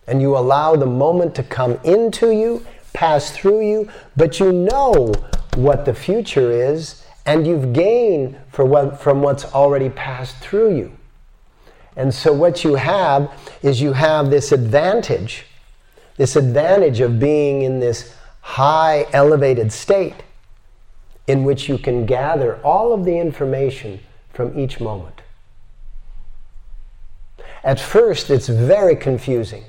And 0.07 0.21
you 0.21 0.37
allow 0.37 0.75
the 0.75 0.85
moment 0.85 1.35
to 1.35 1.43
come 1.43 1.79
into 1.83 2.31
you, 2.31 2.65
pass 2.93 3.31
through 3.31 3.67
you, 3.67 3.89
but 4.15 4.39
you 4.39 4.51
know 4.51 5.13
what 5.55 5.85
the 5.85 5.93
future 5.93 6.51
is, 6.51 7.05
and 7.25 7.47
you've 7.47 7.73
gained 7.73 8.37
what, 8.55 9.01
from 9.01 9.21
what's 9.21 9.45
already 9.45 9.89
passed 9.89 10.37
through 10.37 10.75
you. 10.75 10.91
And 11.95 12.13
so, 12.13 12.33
what 12.33 12.63
you 12.63 12.75
have 12.75 13.31
is 13.63 13.81
you 13.81 13.93
have 13.93 14.29
this 14.29 14.51
advantage, 14.51 15.45
this 16.17 16.35
advantage 16.35 16.99
of 16.99 17.19
being 17.19 17.61
in 17.61 17.79
this 17.79 18.13
high 18.41 19.07
elevated 19.13 19.71
state 19.71 20.15
in 21.27 21.43
which 21.43 21.67
you 21.67 21.77
can 21.77 22.05
gather 22.05 22.57
all 22.63 22.93
of 22.93 23.05
the 23.05 23.17
information 23.17 23.99
from 24.33 24.57
each 24.59 24.79
moment. 24.79 25.21
At 27.63 27.79
first, 27.79 28.29
it's 28.29 28.47
very 28.47 28.95
confusing 28.95 29.63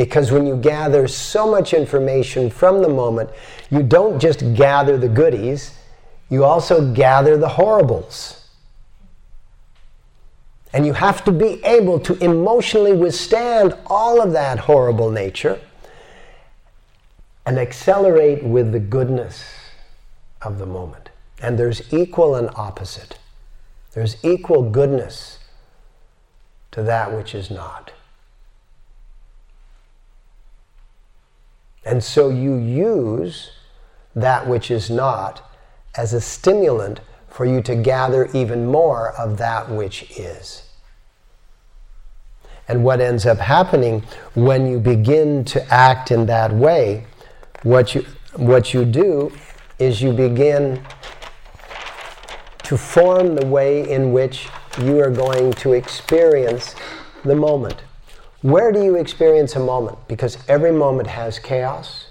because 0.00 0.32
when 0.32 0.46
you 0.46 0.56
gather 0.56 1.06
so 1.06 1.46
much 1.46 1.74
information 1.74 2.48
from 2.48 2.80
the 2.80 2.88
moment, 2.88 3.28
you 3.68 3.82
don't 3.82 4.18
just 4.18 4.54
gather 4.54 4.96
the 4.96 5.10
goodies, 5.10 5.76
you 6.30 6.42
also 6.42 6.90
gather 6.94 7.36
the 7.36 7.50
horribles. 7.50 8.48
And 10.72 10.86
you 10.86 10.94
have 10.94 11.22
to 11.24 11.32
be 11.32 11.62
able 11.66 12.00
to 12.00 12.14
emotionally 12.24 12.94
withstand 12.94 13.74
all 13.84 14.22
of 14.22 14.32
that 14.32 14.60
horrible 14.60 15.10
nature 15.10 15.60
and 17.44 17.58
accelerate 17.58 18.42
with 18.42 18.72
the 18.72 18.80
goodness 18.80 19.44
of 20.40 20.58
the 20.58 20.64
moment. 20.64 21.10
And 21.42 21.58
there's 21.58 21.92
equal 21.92 22.36
and 22.36 22.48
opposite. 22.54 23.18
There's 23.92 24.16
equal 24.24 24.70
goodness 24.70 25.40
to 26.70 26.82
that 26.84 27.14
which 27.14 27.34
is 27.34 27.50
not. 27.50 27.92
And 31.84 32.02
so 32.02 32.28
you 32.28 32.56
use 32.56 33.50
that 34.14 34.46
which 34.46 34.70
is 34.70 34.90
not 34.90 35.48
as 35.96 36.12
a 36.12 36.20
stimulant 36.20 37.00
for 37.28 37.46
you 37.46 37.62
to 37.62 37.74
gather 37.74 38.28
even 38.34 38.66
more 38.66 39.12
of 39.12 39.38
that 39.38 39.70
which 39.70 40.10
is. 40.18 40.64
And 42.68 42.84
what 42.84 43.00
ends 43.00 43.26
up 43.26 43.38
happening 43.38 44.04
when 44.34 44.66
you 44.66 44.78
begin 44.78 45.44
to 45.46 45.74
act 45.74 46.10
in 46.10 46.26
that 46.26 46.52
way, 46.52 47.06
what 47.62 47.94
you, 47.94 48.04
what 48.36 48.72
you 48.72 48.84
do 48.84 49.32
is 49.78 50.00
you 50.00 50.12
begin 50.12 50.84
to 52.64 52.76
form 52.76 53.34
the 53.34 53.46
way 53.46 53.90
in 53.90 54.12
which 54.12 54.48
you 54.82 55.00
are 55.00 55.10
going 55.10 55.52
to 55.54 55.72
experience 55.72 56.76
the 57.24 57.34
moment. 57.34 57.82
Where 58.42 58.72
do 58.72 58.82
you 58.82 58.96
experience 58.96 59.54
a 59.54 59.60
moment? 59.60 59.98
Because 60.08 60.38
every 60.48 60.72
moment 60.72 61.08
has 61.08 61.38
chaos, 61.38 62.06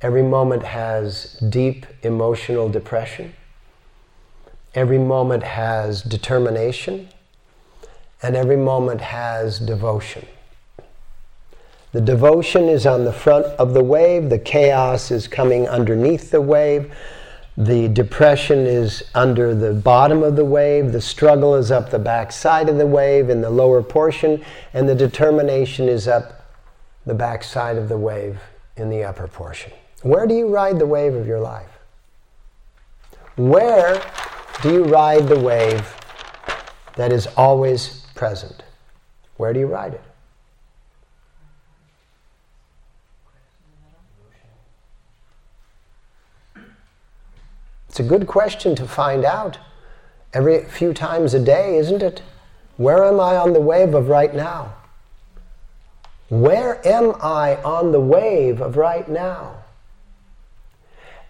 every 0.00 0.22
moment 0.22 0.62
has 0.62 1.34
deep 1.50 1.84
emotional 2.02 2.70
depression, 2.70 3.34
every 4.74 4.98
moment 4.98 5.42
has 5.42 6.00
determination, 6.00 7.10
and 8.22 8.36
every 8.36 8.56
moment 8.56 9.02
has 9.02 9.58
devotion. 9.58 10.26
The 11.92 12.00
devotion 12.00 12.64
is 12.70 12.86
on 12.86 13.04
the 13.04 13.12
front 13.12 13.44
of 13.58 13.74
the 13.74 13.84
wave, 13.84 14.30
the 14.30 14.38
chaos 14.38 15.10
is 15.10 15.28
coming 15.28 15.68
underneath 15.68 16.30
the 16.30 16.40
wave, 16.40 16.90
the 17.56 17.88
depression 17.88 18.66
is 18.66 19.02
under 19.14 19.54
the 19.54 19.72
bottom 19.72 20.22
of 20.22 20.36
the 20.36 20.44
wave, 20.44 20.92
the 20.92 21.00
struggle 21.00 21.54
is 21.54 21.70
up 21.70 21.90
the 21.90 21.98
back 21.98 22.30
side 22.30 22.68
of 22.68 22.76
the 22.76 22.86
wave 22.86 23.30
in 23.30 23.40
the 23.40 23.50
lower 23.50 23.82
portion, 23.82 24.44
and 24.74 24.88
the 24.88 24.94
determination 24.94 25.88
is 25.88 26.06
up 26.06 26.44
the 27.06 27.14
back 27.14 27.42
side 27.42 27.76
of 27.76 27.88
the 27.88 27.96
wave 27.96 28.38
in 28.76 28.90
the 28.90 29.02
upper 29.02 29.26
portion. 29.26 29.72
Where 30.02 30.26
do 30.26 30.34
you 30.34 30.48
ride 30.48 30.78
the 30.78 30.86
wave 30.86 31.14
of 31.14 31.26
your 31.26 31.40
life? 31.40 31.70
Where 33.36 34.02
do 34.62 34.72
you 34.72 34.84
ride 34.84 35.26
the 35.28 35.38
wave 35.38 35.94
that 36.96 37.12
is 37.12 37.26
always 37.38 38.06
present? 38.14 38.62
Where 39.36 39.52
do 39.52 39.60
you 39.60 39.66
ride 39.66 39.94
it? 39.94 40.02
It's 47.96 48.04
a 48.04 48.06
good 48.06 48.26
question 48.26 48.74
to 48.74 48.86
find 48.86 49.24
out 49.24 49.56
every 50.34 50.66
few 50.66 50.92
times 50.92 51.32
a 51.32 51.40
day, 51.40 51.78
isn't 51.78 52.02
it? 52.02 52.20
Where 52.76 53.02
am 53.06 53.18
I 53.18 53.38
on 53.38 53.54
the 53.54 53.60
wave 53.62 53.94
of 53.94 54.08
right 54.08 54.34
now? 54.34 54.74
Where 56.28 56.86
am 56.86 57.14
I 57.22 57.56
on 57.62 57.92
the 57.92 58.00
wave 58.00 58.60
of 58.60 58.76
right 58.76 59.08
now? 59.08 59.64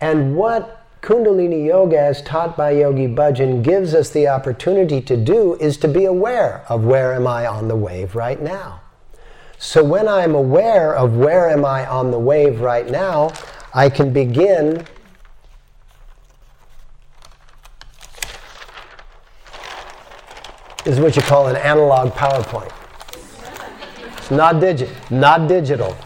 And 0.00 0.34
what 0.34 0.84
Kundalini 1.02 1.64
Yoga, 1.64 2.00
as 2.00 2.20
taught 2.20 2.56
by 2.56 2.72
Yogi 2.72 3.06
Bhajan, 3.06 3.62
gives 3.62 3.94
us 3.94 4.10
the 4.10 4.26
opportunity 4.26 5.00
to 5.02 5.16
do 5.16 5.54
is 5.60 5.76
to 5.76 5.86
be 5.86 6.04
aware 6.04 6.64
of 6.68 6.82
where 6.82 7.14
am 7.14 7.28
I 7.28 7.46
on 7.46 7.68
the 7.68 7.76
wave 7.76 8.16
right 8.16 8.42
now. 8.42 8.80
So 9.56 9.84
when 9.84 10.08
I'm 10.08 10.34
aware 10.34 10.96
of 10.96 11.16
where 11.16 11.48
am 11.48 11.64
I 11.64 11.86
on 11.86 12.10
the 12.10 12.18
wave 12.18 12.60
right 12.60 12.90
now, 12.90 13.30
I 13.72 13.88
can 13.88 14.12
begin 14.12 14.84
is 20.86 21.00
what 21.00 21.16
you 21.16 21.22
call 21.22 21.48
an 21.48 21.56
analog 21.56 22.12
PowerPoint. 22.12 22.72
It's 24.16 24.30
not 24.30 24.60
digital, 24.60 24.94
not 25.10 25.48
digital. 25.48 25.96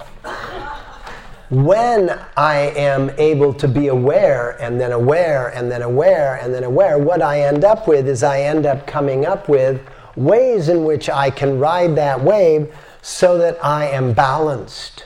When 1.50 2.18
I 2.36 2.72
am 2.76 3.10
able 3.18 3.52
to 3.54 3.68
be 3.68 3.88
aware 3.88 4.52
and 4.62 4.80
then 4.80 4.92
aware 4.92 5.48
and 5.48 5.70
then 5.70 5.82
aware 5.82 6.36
and 6.36 6.54
then 6.54 6.64
aware, 6.64 6.98
what 6.98 7.20
I 7.20 7.42
end 7.42 7.64
up 7.64 7.86
with 7.86 8.08
is 8.08 8.22
I 8.22 8.40
end 8.40 8.64
up 8.64 8.86
coming 8.86 9.26
up 9.26 9.48
with 9.48 9.82
ways 10.16 10.68
in 10.68 10.84
which 10.84 11.10
I 11.10 11.28
can 11.28 11.58
ride 11.58 11.94
that 11.96 12.22
wave 12.22 12.74
so 13.02 13.36
that 13.36 13.62
I 13.62 13.86
am 13.86 14.14
balanced. 14.14 15.04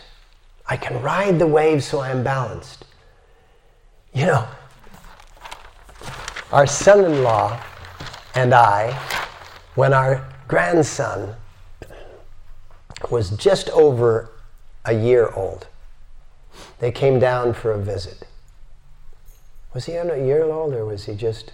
I 0.66 0.76
can 0.76 1.02
ride 1.02 1.38
the 1.38 1.46
wave 1.46 1.82
so 1.82 1.98
I 1.98 2.10
am 2.10 2.22
balanced. 2.22 2.84
You 4.12 4.26
know, 4.26 4.48
our 6.52 6.66
son 6.66 7.04
in 7.04 7.24
law 7.24 7.60
and 8.34 8.54
I 8.54 8.96
when 9.74 9.92
our 9.92 10.26
grandson 10.48 11.34
was 13.10 13.30
just 13.30 13.68
over 13.70 14.30
a 14.84 14.92
year 14.92 15.30
old, 15.30 15.66
they 16.78 16.92
came 16.92 17.18
down 17.18 17.52
for 17.52 17.72
a 17.72 17.78
visit. 17.78 18.26
Was 19.72 19.87
he 19.87 19.94
a 19.94 20.24
year 20.24 20.44
old 20.44 20.72
or 20.74 20.84
was 20.84 21.06
he 21.06 21.14
just? 21.14 21.52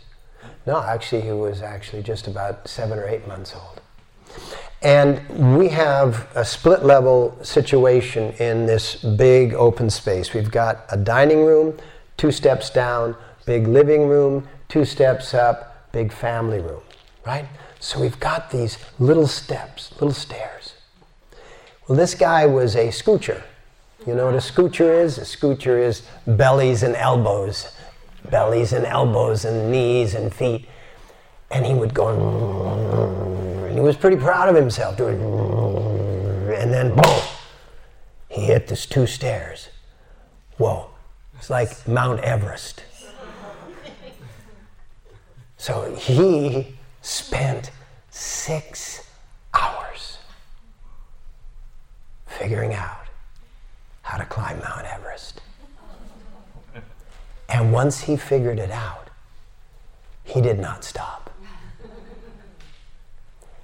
No, 0.66 0.82
actually, 0.82 1.22
he 1.22 1.32
was 1.32 1.62
actually 1.62 2.02
just 2.02 2.26
about 2.26 2.68
seven 2.68 2.98
or 2.98 3.06
eight 3.06 3.26
months 3.26 3.54
old. 3.54 3.80
And 4.82 5.56
we 5.58 5.68
have 5.68 6.26
a 6.34 6.44
split 6.44 6.84
level 6.84 7.36
situation 7.42 8.32
in 8.34 8.66
this 8.66 8.96
big 8.96 9.54
open 9.54 9.90
space. 9.90 10.32
We've 10.32 10.50
got 10.50 10.84
a 10.90 10.96
dining 10.96 11.44
room, 11.44 11.76
two 12.16 12.30
steps 12.30 12.70
down, 12.70 13.14
big 13.44 13.66
living 13.66 14.06
room, 14.06 14.48
two 14.68 14.84
steps 14.84 15.34
up, 15.34 15.92
big 15.92 16.12
family 16.12 16.60
room, 16.60 16.82
right? 17.26 17.46
So 17.80 17.98
we've 17.98 18.20
got 18.20 18.50
these 18.50 18.78
little 18.98 19.26
steps, 19.26 19.90
little 19.92 20.12
stairs. 20.12 20.74
Well, 21.88 21.96
this 21.96 22.14
guy 22.14 22.46
was 22.46 22.76
a 22.76 22.88
scoocher. 22.88 23.42
You 24.06 24.14
know 24.14 24.26
what 24.26 24.34
a 24.34 24.38
scoocher 24.38 25.02
is? 25.02 25.18
A 25.18 25.22
scoocher 25.22 25.82
is 25.82 26.02
bellies 26.26 26.82
and 26.82 26.94
elbows, 26.94 27.74
bellies 28.30 28.72
and 28.72 28.84
elbows 28.84 29.44
and 29.44 29.72
knees 29.72 30.14
and 30.14 30.32
feet. 30.32 30.68
And 31.50 31.66
he 31.66 31.74
would 31.74 31.94
go, 31.94 33.66
and 33.66 33.74
he 33.74 33.80
was 33.80 33.96
pretty 33.96 34.16
proud 34.16 34.48
of 34.48 34.54
himself 34.54 34.96
doing, 34.96 35.20
and 36.54 36.72
then 36.72 36.94
boom, 36.94 37.22
he 38.28 38.42
hit 38.42 38.68
this 38.68 38.86
two 38.86 39.06
stairs. 39.06 39.68
Whoa, 40.58 40.90
it's 41.36 41.50
like 41.50 41.88
Mount 41.88 42.20
Everest. 42.20 42.84
So 45.56 45.92
he 45.96 46.76
spent 47.02 47.70
six 48.10 49.06
hours 49.54 50.18
figuring 52.26 52.74
out 52.74 53.06
how 54.02 54.18
to 54.18 54.24
climb 54.24 54.58
Mount 54.60 54.86
Everest. 54.86 55.40
And 57.48 57.72
once 57.72 58.02
he 58.02 58.16
figured 58.16 58.58
it 58.58 58.70
out, 58.70 59.10
he 60.24 60.40
did 60.40 60.58
not 60.58 60.84
stop. 60.84 61.30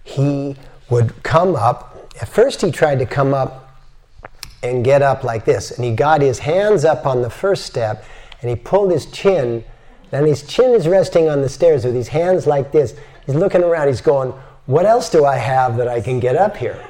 He 0.03 0.57
would 0.91 1.23
come 1.23 1.55
up, 1.55 2.13
at 2.21 2.29
first, 2.29 2.63
he 2.63 2.71
tried 2.71 2.99
to 2.99 3.07
come 3.07 3.35
up 3.35 3.81
and 4.63 4.85
get 4.85 5.03
up 5.03 5.23
like 5.23 5.45
this, 5.45 5.73
and 5.73 5.85
he 5.85 5.95
got 5.95 6.21
his 6.21 6.39
hands 6.41 6.85
up 6.85 7.07
on 7.07 7.23
the 7.23 7.31
first 7.31 7.67
step 7.67 8.05
and 8.41 8.51
he 8.51 8.57
pulled 8.57 8.91
his 8.91 9.07
chin, 9.07 9.65
and 10.13 10.27
his 10.27 10.43
chin 10.43 10.73
is 10.73 10.87
resting 10.87 11.29
on 11.29 11.41
the 11.41 11.49
stairs 11.49 11.85
with 11.85 11.95
his 11.95 12.09
hands 12.09 12.47
like 12.47 12.73
this 12.73 12.95
He's 13.27 13.35
looking 13.35 13.63
around, 13.63 13.89
he's 13.89 14.01
going, 14.01 14.33
What 14.67 14.87
else 14.87 15.11
do 15.11 15.25
I 15.25 15.37
have 15.37 15.77
that 15.77 15.89
I 15.89 16.01
can 16.01 16.21
get 16.21 16.37
up 16.37 16.57
here? 16.57 16.83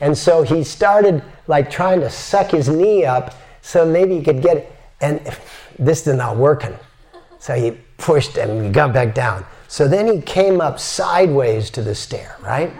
And 0.00 0.16
so 0.16 0.42
he 0.42 0.64
started 0.64 1.22
like 1.46 1.70
trying 1.70 2.00
to 2.00 2.10
suck 2.10 2.50
his 2.50 2.68
knee 2.68 3.04
up 3.04 3.34
so 3.62 3.84
maybe 3.84 4.16
he 4.16 4.22
could 4.22 4.42
get 4.42 4.56
it. 4.56 4.76
And 5.00 5.20
this 5.78 6.06
is 6.06 6.16
not 6.16 6.36
working. 6.36 6.76
So 7.38 7.54
he 7.54 7.72
pushed 7.98 8.36
and 8.36 8.64
he 8.64 8.70
got 8.70 8.92
back 8.92 9.14
down. 9.14 9.44
So 9.68 9.86
then 9.86 10.06
he 10.06 10.20
came 10.20 10.60
up 10.60 10.78
sideways 10.80 11.70
to 11.70 11.82
the 11.82 11.94
stair, 11.94 12.36
right? 12.40 12.72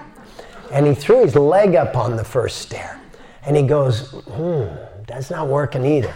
And 0.72 0.86
he 0.86 0.94
threw 0.94 1.22
his 1.22 1.36
leg 1.36 1.74
up 1.74 1.96
on 1.96 2.16
the 2.16 2.24
first 2.24 2.58
stair. 2.58 3.00
And 3.44 3.56
he 3.56 3.62
goes, 3.62 4.10
hmm, 4.10 4.66
that's 5.06 5.30
not 5.30 5.48
working 5.48 5.84
either. 5.84 6.14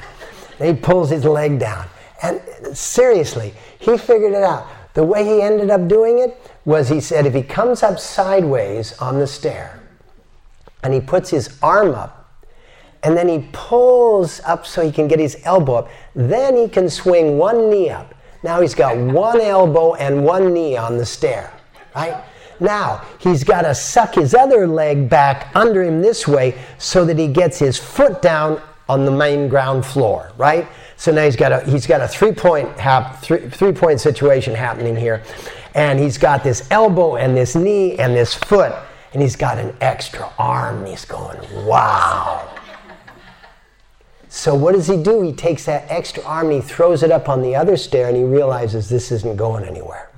And 0.59 0.77
he 0.77 0.83
pulls 0.83 1.11
his 1.11 1.25
leg 1.25 1.59
down. 1.59 1.87
And 2.23 2.41
seriously, 2.77 3.55
he 3.79 3.97
figured 3.99 4.33
it 4.33 4.43
out. 4.43 4.67
The 4.95 5.05
way 5.05 5.25
he 5.25 5.43
ended 5.43 5.71
up 5.71 5.89
doing 5.89 6.21
it 6.21 6.41
was 6.65 6.89
he 6.89 7.01
said 7.01 7.27
if 7.27 7.35
he 7.35 7.43
comes 7.43 7.83
up 7.83 7.99
sideways 7.99 8.97
on 8.99 9.19
the 9.19 9.27
stair 9.27 9.83
and 10.83 10.95
he 10.95 11.01
puts 11.01 11.31
his 11.31 11.59
arm 11.63 11.95
up 11.95 12.21
and 13.03 13.17
then 13.17 13.29
he 13.29 13.49
pulls 13.53 14.41
up 14.45 14.65
so 14.65 14.83
he 14.83 14.91
can 14.93 15.09
get 15.09 15.19
his 15.19 15.37
elbow 15.45 15.75
up, 15.75 15.91
then 16.15 16.57
he 16.57 16.69
can 16.69 16.89
swing 16.89 17.37
one 17.37 17.69
knee 17.69 17.91
up. 17.91 18.15
Now 18.43 18.61
he's 18.61 18.75
got 18.75 18.97
one 18.97 19.41
elbow 19.41 19.95
and 19.95 20.25
one 20.25 20.55
knee 20.55 20.77
on 20.77 20.97
the 20.97 21.05
stair, 21.05 21.53
right? 21.95 22.25
Now 22.61 23.05
he's 23.19 23.43
got 23.43 23.63
to 23.63 23.75
suck 23.75 24.15
his 24.15 24.35
other 24.35 24.67
leg 24.67 25.11
back 25.11 25.55
under 25.57 25.83
him 25.83 26.01
this 26.01 26.29
way 26.29 26.59
so 26.79 27.05
that 27.05 27.19
he 27.19 27.27
gets 27.27 27.59
his 27.59 27.79
foot 27.79 28.23
down 28.23 28.61
on 28.89 29.05
the 29.05 29.11
main 29.11 29.49
ground 29.49 29.85
floor, 29.85 30.31
right? 30.37 30.69
So 30.97 31.13
now 31.13 31.25
he's 31.25 31.37
got 31.37 31.53
a 31.53 31.71
he's 31.71 31.87
got 31.87 32.01
a 32.01 32.09
three 32.09 32.33
point 32.33 32.69
hap, 32.79 33.21
three, 33.21 33.49
three 33.49 33.73
point 33.73 34.01
situation 34.01 34.55
happening 34.55 34.97
here, 34.97 35.23
and 35.75 35.99
he's 35.99 36.19
got 36.19 36.45
this 36.45 36.69
elbow 36.71 37.17
and 37.17 37.37
this 37.37 37.55
knee 37.55 37.97
and 37.99 38.15
this 38.15 38.35
foot, 38.35 38.75
and 39.13 39.21
he's 39.21 39.37
got 39.37 39.59
an 39.59 39.77
extra 39.81 40.33
arm. 40.39 40.79
And 40.79 40.89
he's 40.89 41.05
going, 41.05 41.39
wow. 41.67 42.49
So 44.29 44.55
what 44.55 44.75
does 44.75 44.89
he 44.89 44.97
do? 44.97 45.23
He 45.23 45.33
takes 45.33 45.65
that 45.67 45.89
extra 45.89 46.23
arm 46.25 46.51
and 46.51 46.61
he 46.63 46.69
throws 46.69 47.03
it 47.03 47.13
up 47.13 47.29
on 47.29 47.43
the 47.43 47.55
other 47.55 47.77
stair, 47.77 48.09
and 48.09 48.17
he 48.17 48.25
realizes 48.25 48.89
this 48.89 49.13
isn't 49.13 49.37
going 49.37 49.65
anywhere. 49.65 50.11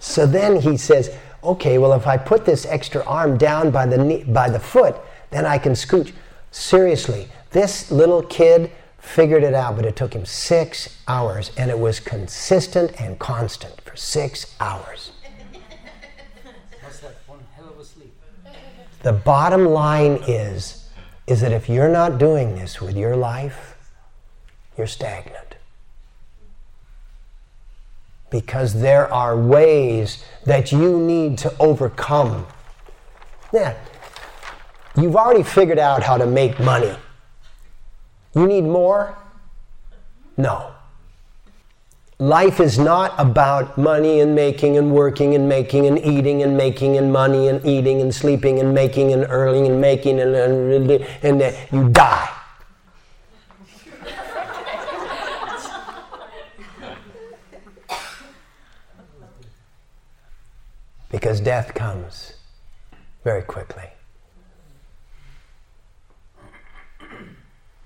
So 0.00 0.26
then 0.26 0.60
he 0.60 0.76
says, 0.76 1.16
okay, 1.42 1.78
well 1.78 1.92
if 1.92 2.06
I 2.06 2.16
put 2.16 2.44
this 2.44 2.66
extra 2.66 3.04
arm 3.04 3.36
down 3.36 3.70
by 3.70 3.86
the 3.86 3.98
knee, 3.98 4.24
by 4.24 4.48
the 4.48 4.60
foot, 4.60 4.96
then 5.30 5.44
I 5.44 5.58
can 5.58 5.72
scooch. 5.72 6.12
Seriously, 6.50 7.28
this 7.50 7.90
little 7.90 8.22
kid 8.22 8.72
figured 8.98 9.42
it 9.42 9.54
out, 9.54 9.76
but 9.76 9.86
it 9.86 9.96
took 9.96 10.12
him 10.12 10.26
six 10.26 10.98
hours, 11.08 11.50
and 11.56 11.70
it 11.70 11.78
was 11.78 12.00
consistent 12.00 13.00
and 13.00 13.18
constant 13.18 13.80
for 13.80 13.96
six 13.96 14.54
hours. 14.60 15.12
The 19.02 19.12
bottom 19.12 19.64
line 19.64 20.18
is, 20.26 20.88
is 21.26 21.40
that 21.40 21.52
if 21.52 21.68
you're 21.68 21.88
not 21.88 22.18
doing 22.18 22.56
this 22.56 22.80
with 22.80 22.96
your 22.96 23.16
life, 23.16 23.76
you're 24.76 24.88
stagnant. 24.88 25.54
Because 28.30 28.80
there 28.80 29.10
are 29.12 29.36
ways 29.36 30.24
that 30.44 30.72
you 30.72 30.98
need 30.98 31.38
to 31.38 31.54
overcome. 31.60 32.46
Yeah, 33.52 33.76
you've 34.96 35.16
already 35.16 35.44
figured 35.44 35.78
out 35.78 36.02
how 36.02 36.18
to 36.18 36.26
make 36.26 36.58
money. 36.58 36.94
You 38.34 38.46
need 38.46 38.64
more? 38.64 39.16
No. 40.36 40.72
Life 42.20 42.60
is 42.60 42.78
not 42.78 43.14
about 43.16 43.78
money 43.78 44.20
and 44.20 44.34
making 44.34 44.76
and 44.76 44.92
working 44.92 45.34
and 45.34 45.48
making 45.48 45.86
and 45.86 46.04
eating 46.04 46.42
and 46.42 46.56
making 46.56 46.96
and 46.96 47.12
money 47.12 47.46
and 47.46 47.64
eating 47.64 48.00
and 48.00 48.12
sleeping 48.12 48.58
and 48.58 48.74
making 48.74 49.12
and 49.12 49.24
earning 49.28 49.66
and 49.66 49.80
making 49.80 50.18
and, 50.18 50.34
and, 50.34 50.90
and, 50.90 51.42
and 51.42 51.56
you 51.72 51.88
die. 51.90 52.28
because 61.10 61.40
death 61.40 61.72
comes 61.74 62.32
very 63.22 63.42
quickly. 63.42 63.90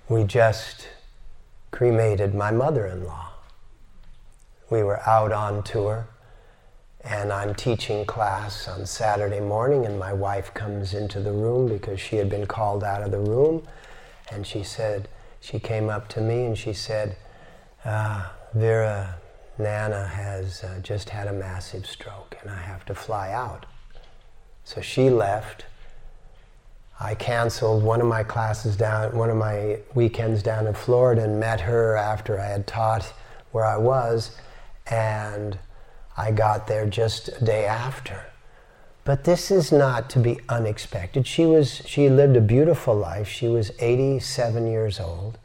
We 0.08 0.24
just 0.24 0.88
cremated 1.70 2.34
my 2.34 2.50
mother 2.50 2.86
in 2.86 3.04
law. 3.04 3.30
We 4.70 4.82
were 4.82 5.00
out 5.08 5.32
on 5.32 5.62
tour, 5.62 6.06
and 7.04 7.32
I'm 7.32 7.54
teaching 7.54 8.04
class 8.04 8.68
on 8.68 8.86
Saturday 8.86 9.40
morning, 9.40 9.86
and 9.86 9.98
my 9.98 10.12
wife 10.12 10.52
comes 10.54 10.94
into 10.94 11.20
the 11.20 11.32
room 11.32 11.68
because 11.68 12.00
she 12.00 12.16
had 12.16 12.28
been 12.28 12.46
called 12.46 12.84
out 12.84 13.02
of 13.02 13.10
the 13.10 13.18
room, 13.18 13.66
and 14.30 14.46
she 14.46 14.62
said, 14.62 15.08
she 15.40 15.58
came 15.58 15.88
up 15.88 16.08
to 16.08 16.20
me 16.20 16.44
and 16.44 16.56
she 16.56 16.72
said, 16.72 17.16
uh, 17.84 18.28
Vera, 18.54 19.16
Nana 19.58 20.06
has 20.06 20.62
uh, 20.62 20.78
just 20.82 21.10
had 21.10 21.26
a 21.26 21.32
massive 21.32 21.84
stroke, 21.84 22.36
and 22.40 22.50
I 22.50 22.62
have 22.62 22.84
to 22.86 22.94
fly 22.94 23.32
out. 23.32 23.66
So 24.64 24.80
she 24.80 25.10
left 25.10 25.66
I 27.02 27.16
canceled 27.16 27.82
one 27.82 28.00
of 28.00 28.06
my 28.06 28.22
classes 28.22 28.76
down, 28.76 29.16
one 29.16 29.28
of 29.28 29.36
my 29.36 29.80
weekends 29.92 30.40
down 30.40 30.68
in 30.68 30.74
Florida 30.74 31.24
and 31.24 31.40
met 31.40 31.60
her 31.62 31.96
after 31.96 32.38
I 32.38 32.46
had 32.46 32.64
taught 32.64 33.12
where 33.50 33.64
I 33.64 33.76
was, 33.76 34.36
and 34.86 35.58
I 36.16 36.30
got 36.30 36.68
there 36.68 36.86
just 36.86 37.28
a 37.28 37.44
day 37.44 37.66
after. 37.66 38.26
But 39.02 39.24
this 39.24 39.50
is 39.50 39.72
not 39.72 40.10
to 40.10 40.20
be 40.20 40.38
unexpected. 40.48 41.26
She 41.26 41.44
was 41.44 41.82
she 41.86 42.08
lived 42.08 42.36
a 42.36 42.40
beautiful 42.40 42.94
life. 42.94 43.28
She 43.28 43.48
was 43.48 43.72
87 43.80 44.68
years 44.68 45.00
old. 45.00 45.38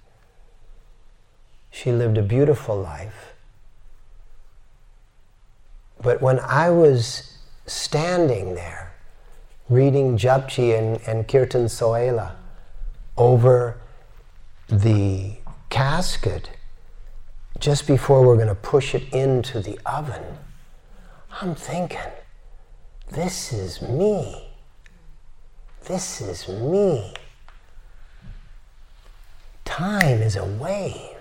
She 1.71 1.91
lived 1.91 2.19
a 2.19 2.23
beautiful 2.23 2.79
life. 2.79 3.33
But 5.99 6.21
when 6.21 6.39
I 6.39 6.69
was 6.69 7.39
standing 7.65 8.53
there 8.53 8.86
reading 9.69 10.17
Japji 10.17 10.77
and, 10.77 11.01
and 11.07 11.27
Kirtan 11.27 11.65
Sohila 11.65 12.31
over 13.17 13.77
the 14.67 15.33
casket 15.69 16.49
just 17.59 17.87
before 17.87 18.25
we're 18.25 18.35
going 18.35 18.47
to 18.47 18.55
push 18.55 18.93
it 18.93 19.11
into 19.13 19.61
the 19.61 19.79
oven, 19.85 20.23
I'm 21.41 21.55
thinking, 21.55 21.99
this 23.11 23.51
is 23.51 23.81
me. 23.81 24.49
This 25.85 26.21
is 26.21 26.47
me. 26.47 27.13
Time 29.65 30.21
is 30.21 30.35
a 30.35 30.45
wave. 30.45 31.15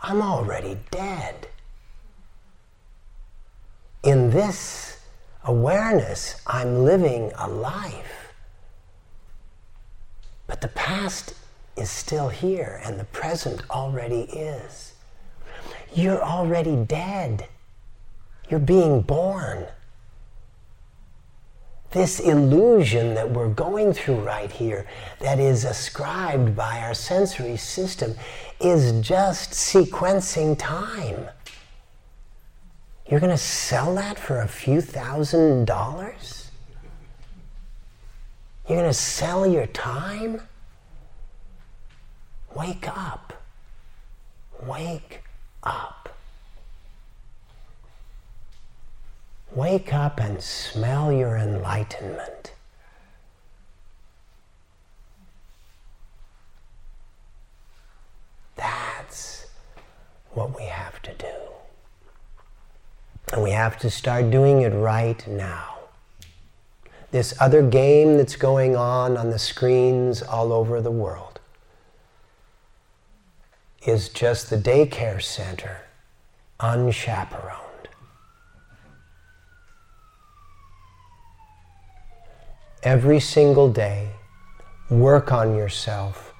I'm 0.00 0.22
already 0.22 0.78
dead. 0.90 1.48
In 4.04 4.30
this 4.30 4.87
awareness, 5.48 6.40
I'm 6.46 6.84
living 6.84 7.32
a 7.38 7.48
life. 7.48 8.34
But 10.46 10.60
the 10.60 10.68
past 10.68 11.34
is 11.74 11.90
still 11.90 12.28
here 12.28 12.80
and 12.84 13.00
the 13.00 13.04
present 13.04 13.62
already 13.70 14.22
is. 14.22 14.92
You're 15.94 16.22
already 16.22 16.76
dead. 16.76 17.48
You're 18.50 18.60
being 18.60 19.00
born. 19.00 19.66
This 21.92 22.20
illusion 22.20 23.14
that 23.14 23.30
we're 23.30 23.48
going 23.48 23.94
through 23.94 24.20
right 24.20 24.52
here, 24.52 24.86
that 25.20 25.40
is 25.40 25.64
ascribed 25.64 26.54
by 26.54 26.80
our 26.80 26.92
sensory 26.92 27.56
system, 27.56 28.14
is 28.60 29.00
just 29.00 29.52
sequencing 29.52 30.58
time. 30.58 31.28
You're 33.08 33.20
going 33.20 33.32
to 33.32 33.38
sell 33.38 33.94
that 33.94 34.18
for 34.18 34.40
a 34.40 34.48
few 34.48 34.82
thousand 34.82 35.66
dollars? 35.66 36.50
You're 38.68 38.78
going 38.78 38.90
to 38.90 38.94
sell 38.94 39.46
your 39.46 39.66
time? 39.66 40.42
Wake 42.54 42.86
up. 42.86 43.32
Wake 44.66 45.22
up. 45.62 46.14
Wake 49.54 49.94
up 49.94 50.20
and 50.20 50.42
smell 50.42 51.10
your 51.10 51.36
enlightenment. 51.38 52.52
That's 58.56 59.46
what 60.32 60.54
we 60.54 60.64
have 60.64 61.00
to 61.02 61.14
do. 61.14 61.37
And 63.32 63.42
we 63.42 63.50
have 63.50 63.78
to 63.80 63.90
start 63.90 64.30
doing 64.30 64.62
it 64.62 64.70
right 64.70 65.26
now. 65.26 65.78
This 67.10 67.34
other 67.40 67.62
game 67.62 68.16
that's 68.16 68.36
going 68.36 68.76
on 68.76 69.16
on 69.16 69.30
the 69.30 69.38
screens 69.38 70.22
all 70.22 70.52
over 70.52 70.80
the 70.80 70.90
world 70.90 71.40
is 73.86 74.08
just 74.08 74.50
the 74.50 74.56
daycare 74.56 75.22
center 75.22 75.82
unchaperoned. 76.60 77.64
Every 82.82 83.20
single 83.20 83.70
day, 83.70 84.10
work 84.90 85.32
on 85.32 85.56
yourself. 85.56 86.32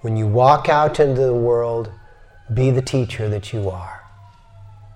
When 0.00 0.16
you 0.16 0.26
walk 0.26 0.68
out 0.68 0.98
into 1.00 1.22
the 1.22 1.34
world, 1.34 1.90
be 2.52 2.70
the 2.70 2.82
teacher 2.82 3.28
that 3.28 3.52
you 3.52 3.70
are. 3.70 4.01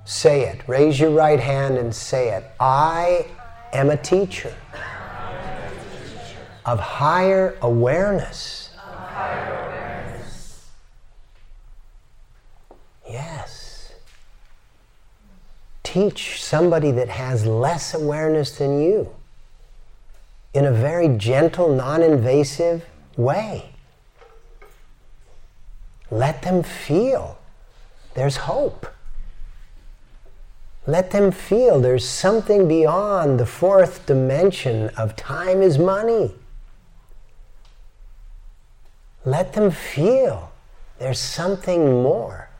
Say 0.07 0.43
it. 0.43 0.61
Raise 0.69 1.01
your 1.01 1.11
right 1.11 1.41
hand 1.41 1.77
and 1.77 1.93
say 1.93 2.31
it. 2.31 2.45
I 2.61 3.27
am 3.73 3.91
a 3.91 3.97
teacher 3.97 4.55
of 6.65 6.79
higher 6.79 7.59
awareness. 7.61 8.71
Yes. 13.09 13.93
Teach 15.83 16.41
somebody 16.41 16.93
that 16.93 17.09
has 17.09 17.45
less 17.45 17.93
awareness 17.93 18.57
than 18.57 18.81
you 18.81 19.11
in 20.55 20.67
a 20.67 20.73
very 20.73 21.09
gentle, 21.19 21.75
non 21.75 22.01
invasive 22.01 22.87
way. 23.17 23.71
Let 26.13 26.43
them 26.43 26.63
feel 26.63 27.39
there's 28.15 28.37
hope. 28.37 28.87
Let 30.87 31.11
them 31.11 31.33
feel 31.33 31.81
there's 31.81 32.09
something 32.09 32.69
beyond 32.69 33.41
the 33.41 33.47
fourth 33.47 34.07
dimension 34.07 34.91
of 34.91 35.17
time 35.17 35.61
is 35.61 35.79
money. 35.79 36.35
Let 39.25 39.55
them 39.55 39.73
feel 39.73 40.53
there's 40.99 41.19
something 41.19 42.03
more 42.03 42.51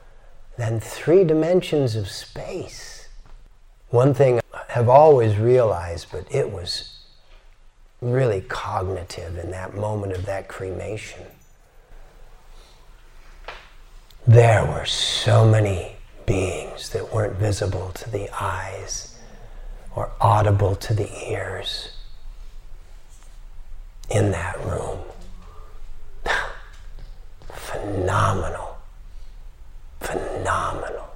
than 0.57 0.81
three 0.81 1.23
dimensions 1.23 1.95
of 1.95 2.09
space. 2.09 3.07
One 3.89 4.13
thing 4.13 4.41
I 4.53 4.63
have 4.69 4.89
always 4.89 5.37
realized, 5.37 6.07
but 6.11 6.25
it 6.29 6.51
was 6.51 6.99
really 8.01 8.41
cognitive 8.41 9.37
in 9.37 9.51
that 9.51 9.75
moment 9.75 10.11
of 10.11 10.25
that 10.25 10.49
cremation. 10.49 11.25
There 14.27 14.65
were 14.65 14.85
so 14.85 15.49
many 15.49 15.96
beings 16.27 16.89
that 16.89 17.11
weren't 17.11 17.37
visible 17.37 17.89
to 17.95 18.09
the 18.11 18.29
eyes 18.39 19.17
or 19.95 20.11
audible 20.21 20.75
to 20.75 20.93
the 20.93 21.09
ears 21.31 21.89
in 24.11 24.29
that 24.31 24.63
room. 24.63 24.99
Phenomenal. 27.47 28.77
Phenomenal. 29.99 31.07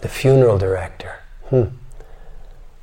The 0.00 0.08
funeral 0.08 0.56
director, 0.56 1.16
hmm, 1.48 1.64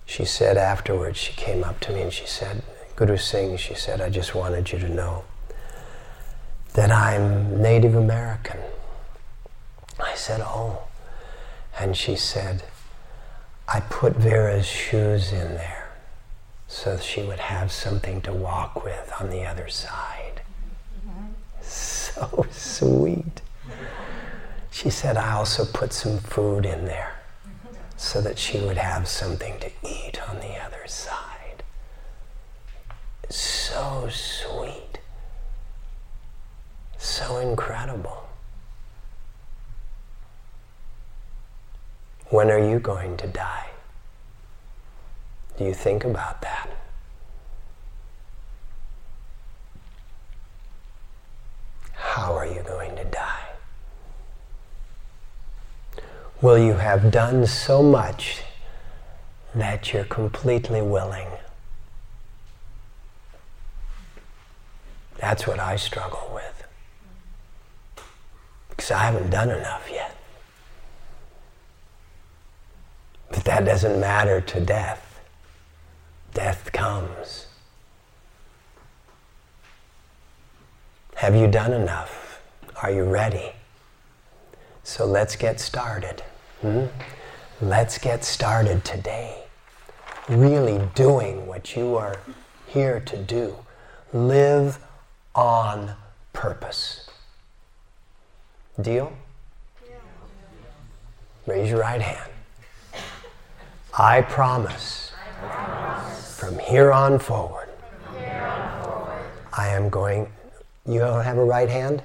she 0.05 0.25
said 0.25 0.57
afterwards, 0.57 1.17
she 1.17 1.33
came 1.33 1.63
up 1.63 1.79
to 1.81 1.93
me 1.93 2.01
and 2.01 2.13
she 2.13 2.27
said, 2.27 2.61
Guru 2.95 3.17
Singh, 3.17 3.57
she 3.57 3.73
said, 3.73 4.01
I 4.01 4.09
just 4.09 4.35
wanted 4.35 4.71
you 4.71 4.79
to 4.79 4.89
know 4.89 5.23
that 6.73 6.91
I'm 6.91 7.61
Native 7.61 7.95
American. 7.95 8.59
I 9.99 10.15
said, 10.15 10.41
Oh. 10.41 10.83
And 11.79 11.97
she 11.97 12.15
said, 12.15 12.63
I 13.67 13.79
put 13.79 14.15
Vera's 14.15 14.65
shoes 14.67 15.31
in 15.31 15.55
there 15.55 15.89
so 16.67 16.97
she 16.97 17.23
would 17.23 17.39
have 17.39 17.71
something 17.71 18.21
to 18.21 18.33
walk 18.33 18.83
with 18.83 19.11
on 19.19 19.29
the 19.29 19.43
other 19.45 19.69
side. 19.69 20.41
So 21.61 22.45
sweet. 22.51 23.41
She 24.69 24.89
said, 24.89 25.17
I 25.17 25.33
also 25.33 25.65
put 25.65 25.93
some 25.93 26.19
food 26.19 26.65
in 26.65 26.85
there 26.85 27.15
so 27.95 28.21
that 28.21 28.37
she 28.37 28.59
would 28.59 28.77
have 28.77 29.07
something 29.07 29.59
to 29.59 29.71
eat 29.87 30.19
on 30.29 30.37
the 30.37 30.55
other 30.57 30.85
side. 30.87 31.63
So 33.29 34.09
sweet. 34.11 34.99
So 36.97 37.37
incredible. 37.37 38.27
When 42.33 42.49
are 42.49 42.57
you 42.57 42.79
going 42.79 43.15
to 43.17 43.27
die? 43.27 43.67
Do 45.55 45.65
you 45.65 45.73
think 45.75 46.03
about 46.03 46.41
that? 46.41 46.67
How 51.93 52.33
are 52.33 52.47
you 52.47 52.63
going 52.63 52.95
to 52.95 53.03
die? 53.03 53.49
Will 56.41 56.57
you 56.57 56.73
have 56.73 57.11
done 57.11 57.45
so 57.45 57.83
much 57.83 58.41
that 59.53 59.93
you're 59.93 60.03
completely 60.03 60.81
willing? 60.81 61.27
That's 65.19 65.45
what 65.45 65.59
I 65.59 65.75
struggle 65.75 66.31
with. 66.33 66.63
Because 68.71 68.89
I 68.89 69.03
haven't 69.03 69.29
done 69.29 69.51
enough 69.51 69.87
doesn't 73.63 73.99
matter 73.99 74.41
to 74.41 74.59
death. 74.59 75.19
Death 76.33 76.71
comes. 76.71 77.47
Have 81.15 81.35
you 81.35 81.47
done 81.47 81.73
enough? 81.73 82.41
Are 82.81 82.91
you 82.91 83.03
ready? 83.03 83.53
So 84.83 85.05
let's 85.05 85.35
get 85.35 85.59
started. 85.59 86.21
Hmm? 86.61 86.85
Let's 87.61 87.97
get 87.97 88.25
started 88.25 88.83
today. 88.83 89.43
Really 90.27 90.81
doing 90.95 91.47
what 91.47 91.75
you 91.75 91.95
are 91.95 92.17
here 92.67 92.99
to 93.01 93.17
do. 93.17 93.55
Live 94.11 94.79
on 95.35 95.95
purpose. 96.33 97.09
Deal? 98.81 99.13
Raise 101.45 101.69
your 101.69 101.79
right 101.79 102.01
hand. 102.01 102.32
I 103.97 104.21
promise. 104.21 105.11
From, 106.35 106.57
here 106.57 106.91
on 106.91 107.19
forward, 107.19 107.69
I 109.53 109.67
am 109.67 109.89
going. 109.89 110.31
You 110.87 110.99
don't 110.99 111.23
have 111.23 111.37
a 111.37 111.45
right 111.45 111.69
hand? 111.69 112.01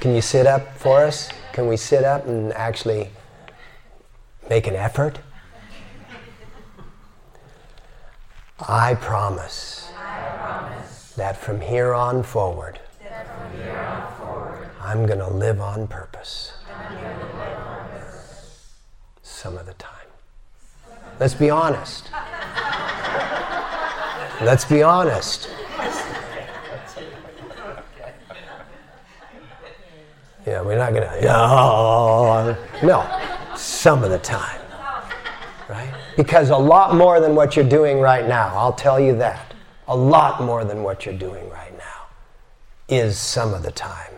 Can 0.00 0.14
you 0.14 0.20
sit 0.20 0.46
up 0.46 0.76
for 0.76 1.04
us? 1.04 1.30
Can 1.52 1.68
we 1.68 1.76
sit 1.76 2.02
up 2.02 2.26
and 2.26 2.52
actually 2.54 3.10
make 4.48 4.66
an 4.66 4.74
effort? 4.74 5.20
I 8.68 8.94
promise, 8.94 9.92
that 11.16 11.36
from 11.36 11.60
here 11.60 11.94
on 11.94 12.22
forward, 12.22 12.80
here 13.00 13.76
on 13.78 14.16
forward 14.18 14.68
I'm 14.80 15.06
going 15.06 15.20
to 15.20 15.30
live 15.30 15.60
on 15.60 15.86
purpose 15.86 16.52
some 19.40 19.56
of 19.56 19.64
the 19.64 19.72
time. 19.74 19.90
Let's 21.18 21.32
be 21.32 21.48
honest. 21.48 22.10
Let's 24.42 24.66
be 24.66 24.82
honest. 24.82 25.48
Yeah, 30.46 30.60
we're 30.60 30.76
not 30.76 30.92
gonna. 30.92 31.10
Oh, 31.22 32.54
no, 32.82 33.56
some 33.56 34.04
of 34.04 34.10
the 34.10 34.18
time, 34.18 34.60
right? 35.70 35.94
Because 36.18 36.50
a 36.50 36.56
lot 36.56 36.94
more 36.94 37.18
than 37.18 37.34
what 37.34 37.56
you're 37.56 37.64
doing 37.64 37.98
right 37.98 38.28
now. 38.28 38.48
I'll 38.54 38.74
tell 38.74 39.00
you 39.00 39.16
that. 39.16 39.54
A 39.88 39.96
lot 39.96 40.42
more 40.42 40.66
than 40.66 40.82
what 40.82 41.06
you're 41.06 41.16
doing 41.16 41.48
right 41.48 41.76
now 41.78 42.08
is 42.88 43.16
some 43.16 43.54
of 43.54 43.62
the 43.62 43.72
time. 43.72 44.12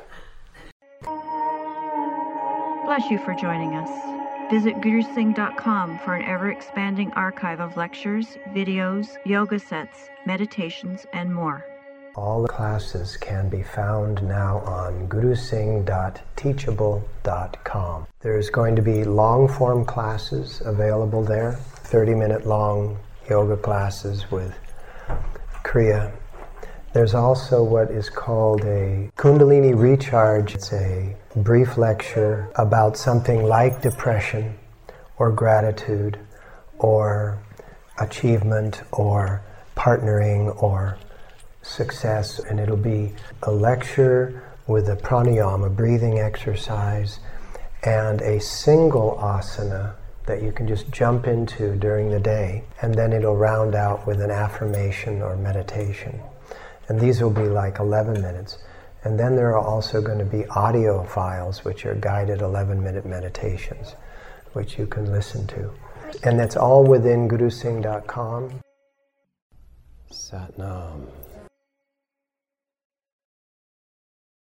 Bless 2.84 3.09
you 3.09 3.18
for 3.18 3.34
joining 3.34 3.76
us. 3.76 4.11
Visit 4.53 4.76
gurusingh.com 4.82 5.98
for 6.00 6.14
an 6.14 6.26
ever 6.26 6.50
expanding 6.50 7.11
archive 7.14 7.59
of 7.59 7.78
lectures, 7.78 8.36
videos, 8.50 9.16
yoga 9.24 9.59
sets, 9.59 10.11
meditations, 10.26 11.07
and 11.14 11.34
more. 11.34 11.64
All 12.16 12.42
the 12.42 12.48
classes 12.48 13.16
can 13.16 13.48
be 13.48 13.62
found 13.62 14.22
now 14.22 14.59
on 14.59 15.09
gurusingh.teachable.com. 15.09 18.07
There's 18.20 18.50
going 18.50 18.76
to 18.76 18.82
be 18.82 19.05
long 19.05 19.48
form 19.48 19.86
classes 19.86 20.61
available 20.62 21.24
there, 21.24 21.53
30 21.53 22.14
minute 22.14 22.46
long 22.46 22.98
yoga 23.30 23.57
classes 23.57 24.30
with 24.30 24.55
Kriya. 25.64 26.12
There's 26.93 27.14
also 27.14 27.64
what 27.64 27.90
is 27.90 28.11
called 28.11 28.64
a 28.64 29.11
Kundalini 29.16 29.74
Recharge. 29.74 30.55
It's 30.55 30.74
a 30.74 31.16
brief 31.36 31.78
lecture 31.78 32.51
about 32.57 32.99
something 32.99 33.45
like 33.45 33.80
depression 33.80 34.59
or 35.16 35.32
gratitude 35.32 36.18
or 36.78 37.38
achievement 37.99 38.82
or 38.93 39.43
partnering 39.74 40.62
or 40.62 40.99
success. 41.62 42.40
And 42.40 42.61
it'll 42.61 42.76
be 42.76 43.14
a 43.45 43.51
lecture 43.51 44.53
with 44.66 44.90
a 44.90 44.97
pranayama, 44.97 45.68
a 45.68 45.70
breathing 45.70 46.18
exercise, 46.18 47.20
and 47.84 48.20
a 48.20 48.38
single 48.38 49.18
asana 49.18 49.95
that 50.26 50.43
you 50.43 50.53
can 50.53 50.68
just 50.68 50.90
jump 50.90 51.26
into 51.26 51.74
during 51.76 52.11
the 52.11 52.20
day, 52.20 52.64
and 52.82 52.95
then 52.95 53.14
it'll 53.14 53.36
round 53.36 53.74
out 53.74 54.07
with 54.07 54.20
an 54.20 54.30
affirmation 54.30 55.22
or 55.22 55.36
meditation. 55.36 56.20
And 56.93 57.01
these 57.01 57.22
will 57.22 57.30
be 57.30 57.49
like 57.49 57.78
11 57.78 58.20
minutes. 58.20 58.59
And 59.05 59.18
then 59.18 59.34
there 59.34 59.57
are 59.57 59.59
also 59.59 60.03
going 60.03 60.18
to 60.18 60.26
be 60.26 60.45
audio 60.49 61.03
files, 61.05 61.64
which 61.64 61.86
are 61.86 61.95
guided 61.95 62.43
11 62.43 62.84
minute 62.84 63.07
meditations, 63.07 63.97
which 64.53 64.78
you 64.78 64.86
can 64.86 65.11
listen 65.11 65.47
to. 65.47 65.72
And 66.22 66.38
that's 66.38 66.55
all 66.55 66.84
within 66.84 67.30
gurusingh.com. 67.30 68.61
Satnam. 70.12 71.07